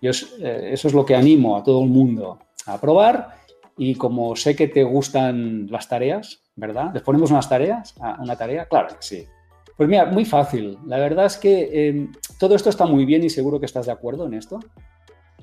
Eh, 0.01 0.69
eso 0.71 0.87
es 0.87 0.93
lo 0.93 1.05
que 1.05 1.15
animo 1.15 1.57
a 1.57 1.63
todo 1.63 1.83
el 1.83 1.89
mundo 1.89 2.39
a 2.65 2.79
probar 2.79 3.42
y 3.77 3.95
como 3.95 4.35
sé 4.35 4.55
que 4.55 4.67
te 4.67 4.83
gustan 4.83 5.67
las 5.69 5.87
tareas, 5.87 6.41
¿verdad? 6.55 6.91
¿Les 6.93 7.03
ponemos 7.03 7.31
unas 7.31 7.49
tareas? 7.49 7.95
¿Una 8.19 8.35
tarea? 8.35 8.65
Claro 8.67 8.89
que 8.89 8.95
sí. 8.99 9.27
Pues 9.75 9.89
mira, 9.89 10.05
muy 10.05 10.25
fácil. 10.25 10.77
La 10.85 10.97
verdad 10.97 11.25
es 11.25 11.37
que 11.37 11.87
em, 11.87 12.11
todo 12.39 12.55
esto 12.55 12.69
está 12.69 12.85
muy 12.85 13.05
bien 13.05 13.23
y 13.23 13.29
seguro 13.29 13.59
que 13.59 13.65
estás 13.65 13.87
de 13.87 13.91
acuerdo 13.91 14.27
en 14.27 14.35
esto, 14.35 14.59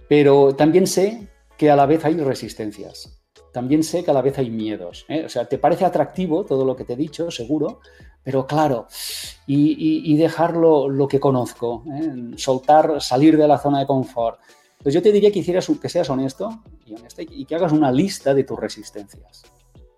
pero 0.08 0.54
también 0.54 0.87
sé 0.87 1.28
que 1.56 1.70
a 1.70 1.76
la 1.76 1.87
vez 1.87 2.04
hay 2.04 2.14
resistencias. 2.14 3.20
También 3.52 3.82
sé 3.82 4.04
que 4.04 4.10
a 4.12 4.14
la 4.14 4.22
vez 4.22 4.38
hay 4.38 4.50
miedos. 4.50 5.04
¿eh? 5.08 5.25
O 5.25 5.28
sea, 5.28 5.46
te 5.46 5.58
parece 5.58 5.84
atractivo 5.84 6.44
todo 6.44 6.64
lo 6.64 6.76
que 6.76 6.84
te 6.84 6.92
he 6.92 6.96
dicho, 6.96 7.30
seguro, 7.30 7.80
pero 8.22 8.46
claro, 8.46 8.87
y, 9.46 10.16
dejarlo 10.16 10.88
lo 10.88 11.08
que 11.08 11.18
conozco, 11.18 11.84
¿eh? 11.92 12.37
soltar, 12.37 13.00
salir 13.00 13.37
de 13.37 13.49
la 13.49 13.58
zona 13.58 13.80
de 13.80 13.87
confort. 13.87 14.38
Pues 14.82 14.94
yo 14.94 15.02
te 15.02 15.12
diría 15.12 15.30
que 15.30 15.40
hicieras 15.40 15.70
que 15.80 15.88
seas 15.88 16.08
honesto 16.08 16.62
y, 16.87 16.94
y 17.42 17.44
que 17.44 17.54
hagas 17.54 17.72
una 17.72 17.92
lista 17.92 18.32
de 18.32 18.44
tus 18.44 18.58
resistencias. 18.58 19.42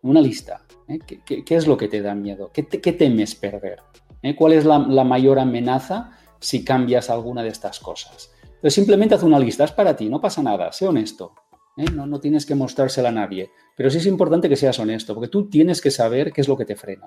Una 0.03 0.21
lista. 0.21 0.63
¿eh? 0.89 0.99
¿Qué, 0.99 1.45
es 1.55 1.67
lo 1.67 1.77
que 1.77 1.89
te 1.89 2.03
da 2.03 2.15
miedo? 2.15 2.51
¿Qué, 2.53 2.67
qué 2.67 2.93
temes 2.93 3.35
perder? 3.35 3.79
¿eh? 4.23 4.35
¿Cuál 4.35 4.55
es 4.55 4.65
la, 4.65 4.79
mayor 4.79 5.39
amenaza 5.39 6.11
si 6.41 6.65
cambias 6.65 7.11
alguna 7.11 7.43
de 7.43 7.51
estas 7.51 7.79
cosas? 7.79 8.33
Entonces 8.45 8.75
simplemente 8.75 9.15
haz 9.15 9.23
una 9.23 9.39
lista, 9.39 9.65
es 9.65 9.73
para 9.73 9.97
ti, 9.97 10.09
no 10.09 10.21
pasa 10.21 10.43
nada, 10.43 10.73
sé 10.73 10.87
honesto. 10.87 11.35
¿eh? 11.77 11.85
No, 11.93 12.07
no 12.07 12.21
tienes 12.21 12.47
que 12.47 12.55
mostrársela 12.55 13.11
a 13.11 13.13
nadie, 13.13 13.51
pero 13.77 13.91
sí 13.91 13.99
es 13.99 14.07
importante 14.07 14.49
que 14.49 14.57
seas 14.57 14.79
honesto, 14.79 15.15
porque 15.15 15.29
tú 15.29 15.49
tienes 15.49 15.81
que 15.81 15.91
saber 15.91 16.33
qué 16.33 16.41
es 16.41 16.49
lo 16.49 16.57
que 16.57 16.65
te 16.65 16.77
frena, 16.77 17.07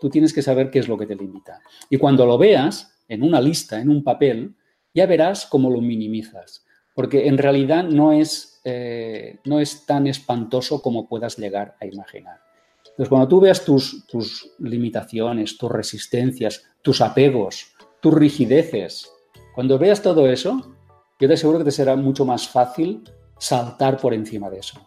tú 0.00 0.10
tienes 0.10 0.32
que 0.32 0.42
saber 0.42 0.70
qué 0.70 0.78
es 0.78 0.88
lo 0.88 0.96
que 0.98 1.06
te 1.06 1.16
limita. 1.16 1.60
Y 1.90 1.98
cuando 1.98 2.26
lo 2.26 2.38
veas 2.38 2.92
en 3.08 3.22
una 3.22 3.40
lista, 3.40 3.80
en 3.80 3.88
un 3.88 4.04
papel, 4.04 4.54
ya 4.94 5.06
verás 5.06 5.46
cómo 5.46 5.70
lo 5.70 5.80
minimizas, 5.80 6.64
porque 6.94 7.26
en 7.26 7.38
realidad 7.38 7.84
no 7.84 8.12
es 8.12 8.52
eh, 8.64 9.38
no 9.44 9.58
es 9.58 9.86
tan 9.86 10.06
espantoso 10.06 10.80
como 10.80 11.08
puedas 11.08 11.36
llegar 11.36 11.74
a 11.80 11.86
imaginar. 11.86 12.40
Entonces, 12.78 13.08
cuando 13.08 13.26
tú 13.26 13.40
veas 13.40 13.64
tus, 13.64 14.06
tus 14.06 14.52
limitaciones, 14.58 15.58
tus 15.58 15.70
resistencias, 15.70 16.64
tus 16.80 17.00
apegos, 17.00 17.72
tus 18.00 18.14
rigideces, 18.14 19.10
cuando 19.54 19.78
veas 19.78 20.00
todo 20.00 20.28
eso, 20.28 20.76
yo 21.18 21.26
te 21.26 21.34
aseguro 21.34 21.58
que 21.58 21.64
te 21.64 21.70
será 21.72 21.96
mucho 21.96 22.24
más 22.24 22.48
fácil 22.48 23.02
saltar 23.36 23.96
por 23.96 24.14
encima 24.14 24.48
de 24.48 24.58
eso. 24.58 24.80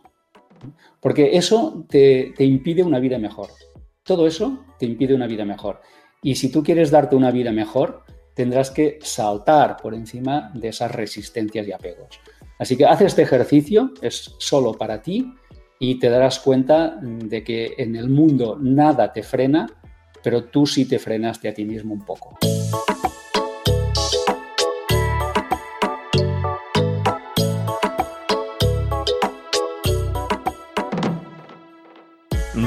Porque 1.01 1.35
eso 1.35 1.85
te, 1.89 2.33
te 2.37 2.45
impide 2.45 2.81
una 2.81 2.99
vida 2.99 3.17
mejor. 3.17 3.49
Todo 4.03 4.25
eso 4.25 4.63
te 4.79 4.85
impide 4.85 5.13
una 5.13 5.27
vida 5.27 5.43
mejor. 5.43 5.81
Y 6.21 6.35
si 6.35 6.49
tú 6.49 6.63
quieres 6.63 6.91
darte 6.91 7.15
una 7.15 7.31
vida 7.31 7.51
mejor, 7.51 8.03
tendrás 8.35 8.69
que 8.69 8.99
saltar 9.01 9.77
por 9.77 9.95
encima 9.95 10.51
de 10.53 10.67
esas 10.67 10.91
resistencias 10.91 11.67
y 11.67 11.71
apegos. 11.71 12.19
Así 12.59 12.77
que 12.77 12.85
haz 12.85 13.01
este 13.01 13.23
ejercicio, 13.23 13.93
es 14.01 14.35
solo 14.37 14.73
para 14.73 15.01
ti 15.01 15.33
y 15.79 15.99
te 15.99 16.09
darás 16.09 16.39
cuenta 16.39 16.97
de 17.01 17.43
que 17.43 17.73
en 17.77 17.95
el 17.95 18.09
mundo 18.09 18.57
nada 18.61 19.11
te 19.11 19.23
frena, 19.23 19.67
pero 20.21 20.45
tú 20.45 20.67
sí 20.67 20.85
te 20.85 20.99
frenaste 20.99 21.49
a 21.49 21.53
ti 21.53 21.65
mismo 21.65 21.93
un 21.93 22.05
poco. 22.05 22.37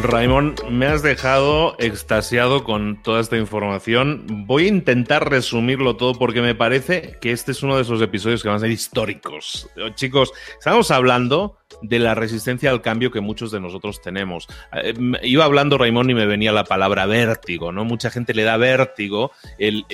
Raimón, 0.02 0.54
me 0.70 0.86
has 0.86 1.02
dejado 1.02 1.74
extasiado 1.78 2.62
con 2.62 3.02
toda 3.02 3.20
esta 3.20 3.36
información. 3.36 4.44
Voy 4.46 4.64
a 4.64 4.68
intentar 4.68 5.28
resumirlo 5.28 5.96
todo 5.96 6.14
porque 6.14 6.40
me 6.40 6.54
parece 6.54 7.18
que 7.20 7.32
este 7.32 7.52
es 7.52 7.62
uno 7.62 7.76
de 7.76 7.82
esos 7.82 8.00
episodios 8.00 8.42
que 8.42 8.48
van 8.48 8.58
a 8.58 8.60
ser 8.60 8.70
históricos. 8.70 9.68
Chicos, 9.94 10.32
estamos 10.58 10.90
hablando 10.90 11.58
de 11.82 11.98
la 11.98 12.14
resistencia 12.14 12.70
al 12.70 12.82
cambio 12.82 13.10
que 13.10 13.20
muchos 13.20 13.50
de 13.50 13.60
nosotros 13.60 14.00
tenemos. 14.00 14.46
Eh, 14.72 14.94
iba 15.22 15.44
hablando 15.44 15.78
Raimón 15.78 16.10
y 16.10 16.14
me 16.14 16.26
venía 16.26 16.52
la 16.52 16.64
palabra 16.64 17.06
vértigo, 17.06 17.72
¿no? 17.72 17.84
Mucha 17.84 18.10
gente 18.10 18.34
le 18.34 18.44
da 18.44 18.56
vértigo 18.56 19.30
el, 19.58 19.84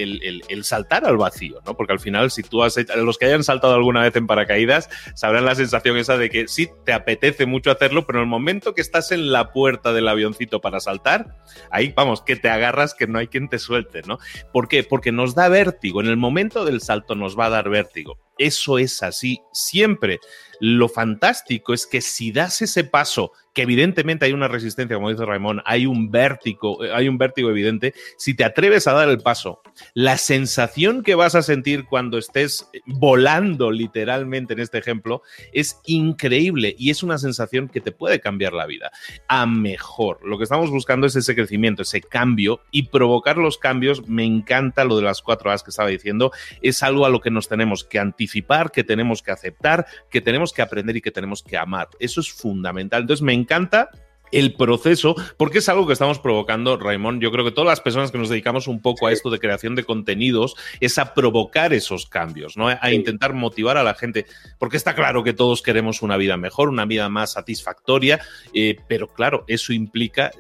saltar 0.65 1.05
al 1.05 1.17
vacío, 1.17 1.61
¿no? 1.67 1.77
Porque 1.77 1.93
al 1.93 2.01
final, 2.01 2.31
si 2.31 2.43
tú 2.43 2.63
has 2.63 2.77
los 2.97 3.19
que 3.19 3.27
hayan 3.27 3.45
saltado 3.45 3.75
alguna 3.75 4.03
vez 4.03 4.17
en 4.17 4.27
paracaídas, 4.27 4.89
sabrán 5.15 5.45
la 5.45 5.55
sensación 5.55 5.97
esa 5.97 6.17
de 6.17 6.31
que 6.31 6.49
sí 6.49 6.69
te 6.85 6.93
apetece 6.93 7.47
mucho 7.47 7.71
hacerlo, 7.71 8.07
pero 8.07 8.19
en 8.19 8.25
el 8.25 8.31
momento 8.31 8.75
que 8.75 8.81
estás 8.81 9.13
en 9.13 9.33
la 9.33 9.53
puerta 9.53 9.93
del 9.93 10.09
avioncito 10.09 10.61
para 10.61 10.81
saltar, 10.81 11.37
ahí 11.71 11.93
vamos, 11.95 12.23
que 12.23 12.37
te 12.37 12.49
agarras, 12.49 12.95
que 12.95 13.07
no 13.07 13.19
hay 13.19 13.29
quien 13.29 13.49
te 13.49 13.59
suelte, 13.59 14.03
¿no? 14.07 14.19
¿Por 14.53 14.69
qué? 14.69 14.83
Porque 14.83 15.13
nos 15.13 15.35
da 15.35 15.49
vértigo. 15.49 16.01
En 16.01 16.09
el 16.09 16.17
momento 16.17 16.65
del 16.65 16.81
salto 16.81 17.15
nos 17.15 17.39
va 17.39 17.47
a 17.47 17.51
dar 17.51 17.69
vértigo. 17.69 18.19
Eso 18.39 18.79
es 18.79 19.03
así 19.03 19.41
siempre. 19.53 20.21
Lo 20.61 20.89
fantástico 20.89 21.73
es 21.75 21.87
que 21.87 22.01
si 22.01 22.33
das 22.33 22.63
ese 22.63 22.85
paso 22.85 23.33
que 23.55 23.63
evidentemente 23.63 24.27
hay 24.27 24.33
una 24.33 24.49
resistencia, 24.49 24.97
como 24.97 25.11
dice 25.11 25.25
Ramón, 25.25 25.63
hay 25.65 25.87
un 25.87 26.11
vértigo, 26.11 26.85
eh, 26.85 26.91
hay 26.93 27.09
un 27.09 27.19
vértigo 27.19 27.51
evidente, 27.51 27.95
si 28.19 28.35
te 28.35 28.45
atreves 28.45 28.87
a 28.87 28.93
dar 28.93 29.09
el 29.09 29.21
paso, 29.21 29.63
la 29.95 30.19
sensación 30.19 31.03
que 31.03 31.15
vas 31.15 31.35
a 31.35 31.43
sentir 31.43 31.85
cuando 31.85 32.19
estés 32.19 32.69
volando 32.87 33.71
literalmente 33.71 34.55
en 34.55 34.61
este 34.61 34.79
ejemplo 34.79 35.23
es 35.53 35.81
increíble 35.87 36.75
y 36.79 36.91
es 36.91 37.03
una 37.03 37.19
sensación 37.19 37.69
que 37.69 37.81
te 37.81 37.93
puede 37.93 38.21
cambiar 38.21 38.53
la 38.53 38.67
vida 38.67 38.91
a 39.29 39.47
mejor. 39.47 40.19
Lo 40.25 40.37
que 40.37 40.45
estamos 40.45 40.71
buscando 40.71 41.07
es 41.07 41.17
ese 41.17 41.35
crecimiento, 41.35 41.83
ese 41.83 42.01
cambio 42.01 42.61
y 42.71 42.89
provocar 42.89 43.39
los 43.39 43.59
cambios. 43.59 44.09
Me 44.09 44.25
encanta 44.25 44.85
lo 44.85 44.97
de 44.97 45.03
las 45.03 45.23
cuatro 45.23 45.51
A's 45.51 45.63
que 45.63 45.71
estaba 45.71 45.89
diciendo, 45.89 46.33
es 46.61 46.83
algo 46.83 47.07
a 47.07 47.09
lo 47.11 47.21
que 47.21 47.31
nos 47.31 47.49
tenemos 47.49 47.85
que 47.85 47.99
anticipar, 47.99 48.73
que 48.73 48.85
tenemos 48.85 49.23
que 49.23 49.31
aceptar, 49.31 49.87
que 50.11 50.21
tenemos 50.21 50.53
que 50.53 50.63
aprender 50.63 50.97
y 50.97 51.01
que 51.01 51.11
tenemos 51.11 51.43
que 51.43 51.57
amar. 51.57 51.89
Eso 52.01 52.21
es 52.21 52.33
fundamental. 52.33 53.03
Entonces 53.03 53.23
me 53.23 53.35
encanta 53.45 53.91
el 54.35 54.55
proceso, 54.55 55.15
porque 55.37 55.59
es 55.59 55.69
algo 55.69 55.87
que 55.87 55.93
estamos 55.93 56.19
provocando, 56.19 56.77
Raymond. 56.77 57.23
Yo 57.23 57.31
creo 57.31 57.45
que 57.45 57.53
todas 57.53 57.69
las 57.69 57.81
personas 57.81 58.11
que 58.11 58.19
nos 58.19 58.29
dedicamos 58.29 58.67
un 58.67 58.83
poco 58.83 59.07
a 59.07 59.13
esto 59.13 59.31
de 59.31 59.39
creación 59.39 59.77
de 59.77 59.85
contenidos 59.85 60.57
es 60.81 60.99
a 60.99 61.15
provocar 61.15 61.73
esos 61.73 62.07
cambios, 62.07 62.57
¿no? 62.57 62.69
A 62.69 62.93
intentar 62.93 63.33
motivar 63.33 63.77
a 63.77 63.85
la 63.85 63.95
gente, 63.95 64.27
porque 64.59 64.77
está 64.77 64.95
claro 64.95 65.23
que 65.23 65.33
todos 65.33 65.63
queremos 65.63 66.03
una 66.03 66.17
vida 66.17 66.37
mejor, 66.37 66.69
una 66.69 66.85
vida 66.85 67.09
más 67.09 67.33
satisfactoria, 67.33 68.21
eh, 68.53 68.77
pero 68.89 69.07
claro, 69.07 69.45
eso 69.47 69.73
implica, 69.73 70.33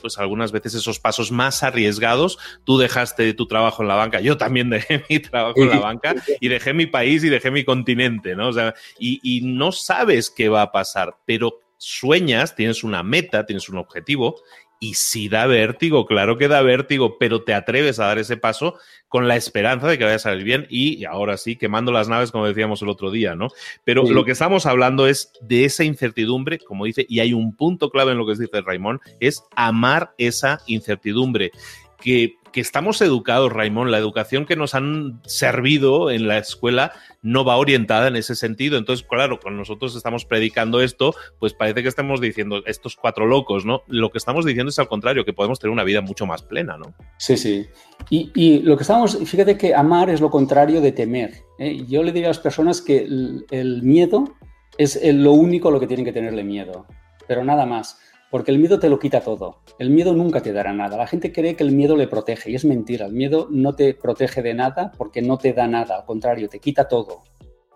pues 0.00 0.18
algunas 0.18 0.50
veces 0.50 0.74
esos 0.74 0.98
pasos 0.98 1.30
más 1.30 1.62
arriesgados. 1.62 2.38
Tú 2.64 2.76
dejaste 2.76 3.32
tu 3.34 3.46
trabajo 3.46 3.82
en 3.82 3.88
la 3.88 3.94
banca, 3.94 4.20
yo 4.20 4.36
también 4.36 4.68
dejé 4.68 5.04
mi 5.08 5.20
trabajo 5.20 5.62
en 5.62 5.70
la 5.70 5.78
banca 5.78 6.16
y 6.40 6.48
dejé 6.48 6.74
mi 6.74 6.86
país 6.86 7.22
y 7.22 7.28
dejé 7.28 7.52
mi 7.52 7.64
continente, 7.64 8.34
¿no? 8.34 8.48
O 8.48 8.52
sea, 8.52 8.74
y, 8.98 9.20
y 9.22 9.42
no 9.42 9.70
sabes 9.70 10.28
qué 10.30 10.48
va 10.48 10.62
a 10.62 10.72
pasar, 10.72 11.16
pero 11.24 11.60
sueñas, 11.78 12.54
tienes 12.54 12.84
una 12.84 13.02
meta, 13.02 13.46
tienes 13.46 13.68
un 13.68 13.78
objetivo 13.78 14.36
y 14.80 14.94
si 14.94 15.28
da 15.28 15.46
vértigo, 15.46 16.06
claro 16.06 16.38
que 16.38 16.46
da 16.46 16.62
vértigo, 16.62 17.18
pero 17.18 17.42
te 17.42 17.54
atreves 17.54 17.98
a 17.98 18.06
dar 18.06 18.18
ese 18.18 18.36
paso 18.36 18.78
con 19.08 19.26
la 19.26 19.36
esperanza 19.36 19.88
de 19.88 19.98
que 19.98 20.04
vaya 20.04 20.16
a 20.16 20.20
salir 20.20 20.44
bien 20.44 20.66
y 20.70 21.04
ahora 21.04 21.36
sí, 21.36 21.56
quemando 21.56 21.90
las 21.90 22.08
naves, 22.08 22.30
como 22.30 22.46
decíamos 22.46 22.82
el 22.82 22.88
otro 22.88 23.10
día, 23.10 23.34
¿no? 23.34 23.48
Pero 23.84 24.04
lo 24.08 24.24
que 24.24 24.32
estamos 24.32 24.66
hablando 24.66 25.06
es 25.06 25.32
de 25.40 25.64
esa 25.64 25.82
incertidumbre, 25.82 26.58
como 26.58 26.84
dice, 26.84 27.06
y 27.08 27.20
hay 27.20 27.32
un 27.32 27.56
punto 27.56 27.90
clave 27.90 28.12
en 28.12 28.18
lo 28.18 28.26
que 28.26 28.34
dice 28.34 28.60
Raimón, 28.60 29.00
es 29.18 29.42
amar 29.56 30.14
esa 30.18 30.60
incertidumbre 30.66 31.50
que, 32.00 32.36
estamos 32.54 33.00
educados, 33.02 33.52
Raimón, 33.52 33.92
la 33.92 33.98
educación 33.98 34.44
que 34.44 34.56
nos 34.56 34.74
han 34.74 35.20
servido 35.24 36.10
en 36.10 36.26
la 36.26 36.38
escuela 36.38 36.90
no 37.22 37.44
va 37.44 37.56
orientada 37.56 38.08
en 38.08 38.16
ese 38.16 38.34
sentido. 38.34 38.78
Entonces, 38.78 39.06
claro, 39.08 39.38
cuando 39.40 39.58
nosotros 39.58 39.94
estamos 39.94 40.24
predicando 40.24 40.80
esto, 40.80 41.14
pues 41.38 41.54
parece 41.54 41.84
que 41.84 41.88
estamos 41.88 42.20
diciendo 42.20 42.62
estos 42.66 42.96
cuatro 42.96 43.26
locos, 43.26 43.64
¿no? 43.64 43.82
Lo 43.86 44.10
que 44.10 44.18
estamos 44.18 44.44
diciendo 44.44 44.70
es 44.70 44.78
al 44.80 44.88
contrario, 44.88 45.24
que 45.24 45.32
podemos 45.32 45.60
tener 45.60 45.72
una 45.72 45.84
vida 45.84 46.00
mucho 46.00 46.26
más 46.26 46.42
plena, 46.42 46.76
¿no? 46.76 46.94
Sí, 47.18 47.36
sí. 47.36 47.66
Y, 48.10 48.58
lo 48.60 48.76
que 48.76 48.82
estamos, 48.82 49.16
fíjate 49.24 49.56
que 49.56 49.72
amar 49.72 50.10
es 50.10 50.20
lo 50.20 50.30
contrario 50.30 50.80
de 50.80 50.90
temer. 50.90 51.44
¿eh? 51.60 51.84
Yo 51.86 52.02
le 52.02 52.10
diría 52.10 52.26
a 52.26 52.30
las 52.30 52.40
personas 52.40 52.82
que 52.82 52.98
el, 52.98 53.82
miedo 53.84 54.34
es 54.78 54.98
lo 55.02 55.32
único 55.32 55.68
a 55.68 55.70
lo 55.70 55.78
que 55.78 55.86
tienen 55.86 56.04
que 56.04 56.12
tenerle 56.12 56.42
miedo, 56.42 56.86
pero 57.28 57.44
nada 57.44 57.66
más. 57.66 58.00
Porque 58.30 58.50
el 58.50 58.58
miedo 58.58 58.78
te 58.78 58.90
lo 58.90 58.98
quita 58.98 59.20
todo. 59.20 59.62
El 59.78 59.90
miedo 59.90 60.12
nunca 60.12 60.42
te 60.42 60.52
dará 60.52 60.72
nada. 60.72 60.96
La 60.96 61.06
gente 61.06 61.32
cree 61.32 61.56
que 61.56 61.64
el 61.64 61.72
miedo 61.72 61.96
le 61.96 62.08
protege 62.08 62.50
y 62.50 62.54
es 62.54 62.64
mentira. 62.64 63.06
El 63.06 63.14
miedo 63.14 63.48
no 63.50 63.74
te 63.74 63.94
protege 63.94 64.42
de 64.42 64.52
nada 64.52 64.92
porque 64.98 65.22
no 65.22 65.38
te 65.38 65.54
da 65.54 65.66
nada. 65.66 65.96
Al 65.96 66.04
contrario, 66.04 66.48
te 66.48 66.58
quita 66.58 66.88
todo. 66.88 67.22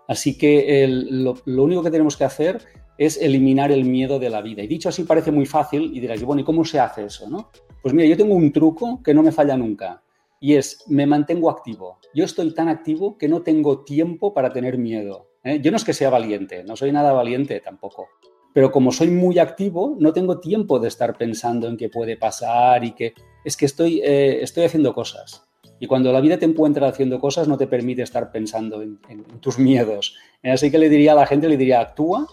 Así 0.07 0.37
que 0.37 0.87
lo, 0.87 1.63
único 1.63 1.81
que 1.81 1.89
tenemos 1.89 2.17
que 2.17 2.25
hacer 2.25 2.61
es 2.97 3.17
eliminar 3.19 3.71
el 3.71 3.85
miedo 3.85 4.19
de 4.19 4.29
la 4.29 4.41
vida. 4.41 4.61
Y 4.61 4.67
dicho 4.67 4.89
así 4.89 5.03
parece 5.03 5.31
muy 5.31 5.47
fácil 5.47 5.91
y 5.95 5.99
dirás, 5.99 6.21
bueno, 6.23 6.41
¿y 6.41 6.45
cómo 6.45 6.63
se 6.65 6.79
hace 6.79 7.05
eso? 7.05 7.27
No? 7.27 7.49
Pues 7.81 7.93
mira, 7.95 8.07
yo 8.07 8.17
tengo 8.17 8.35
un 8.35 8.51
truco 8.51 9.01
que 9.03 9.13
no 9.13 9.23
me 9.23 9.31
falla 9.31 9.57
nunca 9.57 10.03
y 10.39 10.53
es 10.55 10.83
me 10.87 11.07
mantengo 11.07 11.49
activo. 11.49 11.99
Yo 12.13 12.25
estoy 12.25 12.53
tan 12.53 12.67
activo 12.67 13.17
que 13.17 13.27
no 13.27 13.41
tengo 13.41 13.83
tiempo 13.83 14.33
para 14.33 14.53
tener 14.53 14.77
miedo. 14.77 15.29
¿eh? 15.43 15.59
Yo 15.61 15.71
no 15.71 15.77
es 15.77 15.83
que 15.83 15.93
sea 15.93 16.11
valiente, 16.11 16.63
no 16.63 16.75
soy 16.75 16.91
nada 16.91 17.11
valiente 17.11 17.59
tampoco 17.59 18.07
pero 18.53 18.71
como 18.71 18.91
soy 18.91 19.09
muy 19.09 19.39
activo, 19.39 19.97
no 19.99 20.13
tengo 20.13 20.39
tiempo 20.39 20.79
de 20.79 20.87
estar 20.87 21.17
pensando 21.17 21.67
en 21.67 21.77
qué 21.77 21.89
puede 21.89 22.17
pasar 22.17 22.83
y 22.83 22.91
que 22.91 23.13
es 23.43 23.57
que 23.57 23.65
estoy, 23.65 24.01
eh, 24.03 24.41
estoy 24.41 24.63
haciendo 24.63 24.93
cosas. 24.93 25.43
Y 25.79 25.87
cuando 25.87 26.13
la 26.13 26.21
vida 26.21 26.37
te 26.37 26.45
encuentra 26.45 26.87
haciendo 26.87 27.19
cosas, 27.19 27.47
no 27.47 27.57
te 27.57 27.67
permite 27.67 28.03
estar 28.03 28.31
pensando 28.31 28.81
en, 28.81 28.99
tus 29.41 29.59
miedos. 29.59 30.15
Así 30.43 30.71
que 30.71 30.77
le 30.77 30.87
diría 30.87 31.11
a 31.11 31.15
la 31.15 31.25
gente, 31.25 31.49
le 31.49 31.57
diría, 31.57 31.81
actúa 31.81 32.27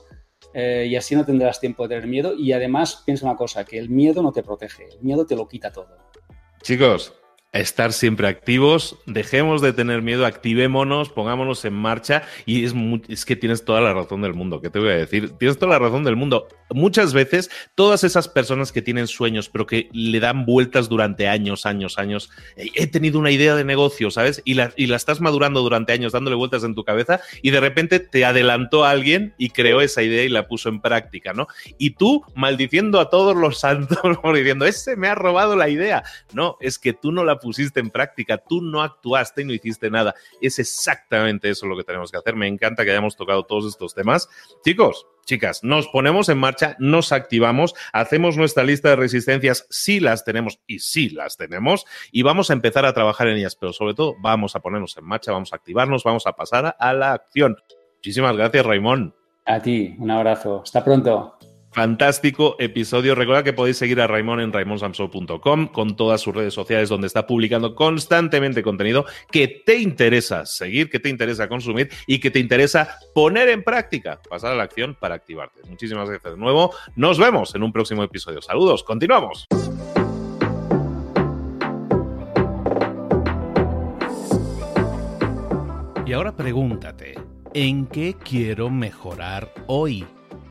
eh, 0.54 0.86
y 0.88 0.94
así 0.94 1.16
no 1.16 1.24
tendrás 1.24 1.58
tiempo 1.58 1.82
de 1.82 1.96
tener 1.96 2.08
miedo. 2.08 2.34
Y 2.34 2.52
además, 2.52 3.02
piensa 3.04 3.26
una 3.26 3.36
cosa, 3.36 3.64
que 3.64 3.78
el 3.78 3.88
miedo 3.88 4.22
no 4.22 4.30
te 4.30 4.42
protege, 4.42 4.88
el 4.92 5.00
miedo 5.00 5.26
te 5.26 5.34
lo 5.34 5.48
quita 5.48 5.72
todo. 5.72 5.96
Chicos, 6.62 7.14
estar 7.52 7.92
siempre 7.92 8.28
activos, 8.28 8.98
dejemos 9.06 9.60
de 9.60 9.72
tener 9.72 10.02
miedo, 10.02 10.24
activémonos, 10.24 11.10
pongámonos 11.10 11.64
en 11.64 11.74
marcha 11.74 12.22
y 12.46 12.64
es, 12.64 12.74
es 13.08 13.24
que 13.24 13.36
tienes 13.36 13.64
toda 13.64 13.80
la 13.80 13.92
razón 13.92 14.22
del 14.22 14.34
mundo, 14.34 14.60
¿qué 14.60 14.70
te 14.70 14.78
voy 14.78 14.90
a 14.90 14.96
decir? 14.96 15.30
Tienes 15.38 15.58
toda 15.58 15.72
la 15.72 15.78
razón 15.78 16.04
del 16.04 16.16
mundo. 16.16 16.48
Muchas 16.72 17.12
veces 17.12 17.50
todas 17.74 18.04
esas 18.04 18.28
personas 18.28 18.72
que 18.72 18.82
tienen 18.82 19.06
sueños 19.06 19.48
pero 19.48 19.66
que 19.66 19.88
le 19.92 20.20
dan 20.20 20.46
vueltas 20.46 20.88
durante 20.88 21.28
años, 21.28 21.66
años, 21.66 21.98
años, 21.98 22.30
he 22.56 22.86
tenido 22.86 23.18
una 23.18 23.30
idea 23.30 23.54
de 23.54 23.64
negocio, 23.64 24.10
¿sabes? 24.10 24.42
Y 24.44 24.54
la, 24.54 24.72
y 24.76 24.86
la 24.86 24.96
estás 24.96 25.20
madurando 25.20 25.60
durante 25.60 25.92
años 25.92 26.12
dándole 26.12 26.36
vueltas 26.36 26.64
en 26.64 26.74
tu 26.74 26.84
cabeza 26.84 27.20
y 27.42 27.50
de 27.50 27.60
repente 27.60 28.00
te 28.00 28.24
adelantó 28.24 28.84
alguien 28.84 29.34
y 29.38 29.50
creó 29.50 29.80
esa 29.80 30.02
idea 30.02 30.24
y 30.24 30.28
la 30.28 30.48
puso 30.48 30.68
en 30.68 30.80
práctica, 30.80 31.32
¿no? 31.32 31.46
Y 31.78 31.90
tú 31.90 32.24
maldiciendo 32.34 33.00
a 33.00 33.10
todos 33.10 33.36
los 33.36 33.60
santos, 33.60 33.98
diciendo, 34.34 34.66
ese 34.66 34.96
me 34.96 35.08
ha 35.08 35.14
robado 35.14 35.56
la 35.56 35.68
idea. 35.68 36.02
No, 36.32 36.56
es 36.60 36.78
que 36.78 36.92
tú 36.92 37.12
no 37.12 37.24
la 37.24 37.38
pusiste 37.38 37.80
en 37.80 37.90
práctica, 37.90 38.38
tú 38.38 38.62
no 38.62 38.82
actuaste 38.82 39.42
y 39.42 39.44
no 39.44 39.52
hiciste 39.52 39.90
nada. 39.90 40.14
Es 40.40 40.58
exactamente 40.58 41.50
eso 41.50 41.66
lo 41.66 41.76
que 41.76 41.84
tenemos 41.84 42.10
que 42.10 42.18
hacer. 42.18 42.36
Me 42.36 42.46
encanta 42.46 42.84
que 42.84 42.90
hayamos 42.90 43.16
tocado 43.16 43.44
todos 43.44 43.66
estos 43.66 43.94
temas. 43.94 44.28
Chicos, 44.64 45.06
chicas, 45.30 45.62
nos 45.62 45.86
ponemos 45.86 46.28
en 46.28 46.38
marcha, 46.38 46.74
nos 46.80 47.12
activamos, 47.12 47.76
hacemos 47.92 48.36
nuestra 48.36 48.64
lista 48.64 48.88
de 48.88 48.96
resistencias 48.96 49.64
si 49.70 50.00
las 50.00 50.24
tenemos 50.24 50.58
y 50.66 50.80
si 50.80 51.08
las 51.08 51.36
tenemos 51.36 51.86
y 52.10 52.22
vamos 52.22 52.50
a 52.50 52.52
empezar 52.52 52.84
a 52.84 52.92
trabajar 52.92 53.28
en 53.28 53.36
ellas, 53.36 53.54
pero 53.54 53.72
sobre 53.72 53.94
todo 53.94 54.16
vamos 54.20 54.56
a 54.56 54.60
ponernos 54.60 54.96
en 54.96 55.04
marcha, 55.04 55.30
vamos 55.30 55.52
a 55.52 55.56
activarnos, 55.56 56.02
vamos 56.02 56.26
a 56.26 56.32
pasar 56.32 56.74
a 56.76 56.92
la 56.94 57.12
acción. 57.12 57.56
Muchísimas 57.98 58.36
gracias, 58.36 58.66
Raimón. 58.66 59.14
A 59.46 59.60
ti, 59.60 59.94
un 60.00 60.10
abrazo. 60.10 60.62
Hasta 60.64 60.82
pronto. 60.82 61.38
Fantástico 61.72 62.56
episodio. 62.58 63.14
Recuerda 63.14 63.44
que 63.44 63.52
podéis 63.52 63.76
seguir 63.76 64.00
a 64.00 64.08
Raimón 64.08 64.40
en 64.40 64.52
raimonsamso.com 64.52 65.68
con 65.68 65.96
todas 65.96 66.20
sus 66.20 66.34
redes 66.34 66.52
sociales 66.52 66.88
donde 66.88 67.06
está 67.06 67.28
publicando 67.28 67.76
constantemente 67.76 68.62
contenido 68.62 69.06
que 69.30 69.62
te 69.64 69.78
interesa 69.78 70.46
seguir, 70.46 70.90
que 70.90 70.98
te 70.98 71.08
interesa 71.08 71.48
consumir 71.48 71.88
y 72.08 72.18
que 72.18 72.32
te 72.32 72.40
interesa 72.40 72.98
poner 73.14 73.48
en 73.50 73.62
práctica, 73.62 74.20
pasar 74.28 74.52
a 74.52 74.56
la 74.56 74.64
acción 74.64 74.96
para 74.98 75.14
activarte. 75.14 75.60
Muchísimas 75.68 76.08
gracias 76.08 76.32
de 76.32 76.38
nuevo. 76.38 76.74
Nos 76.96 77.18
vemos 77.18 77.54
en 77.54 77.62
un 77.62 77.72
próximo 77.72 78.02
episodio. 78.02 78.42
Saludos, 78.42 78.82
continuamos. 78.82 79.46
Y 86.04 86.12
ahora 86.12 86.34
pregúntate, 86.34 87.14
¿en 87.54 87.86
qué 87.86 88.16
quiero 88.24 88.68
mejorar 88.68 89.54
hoy? 89.68 90.04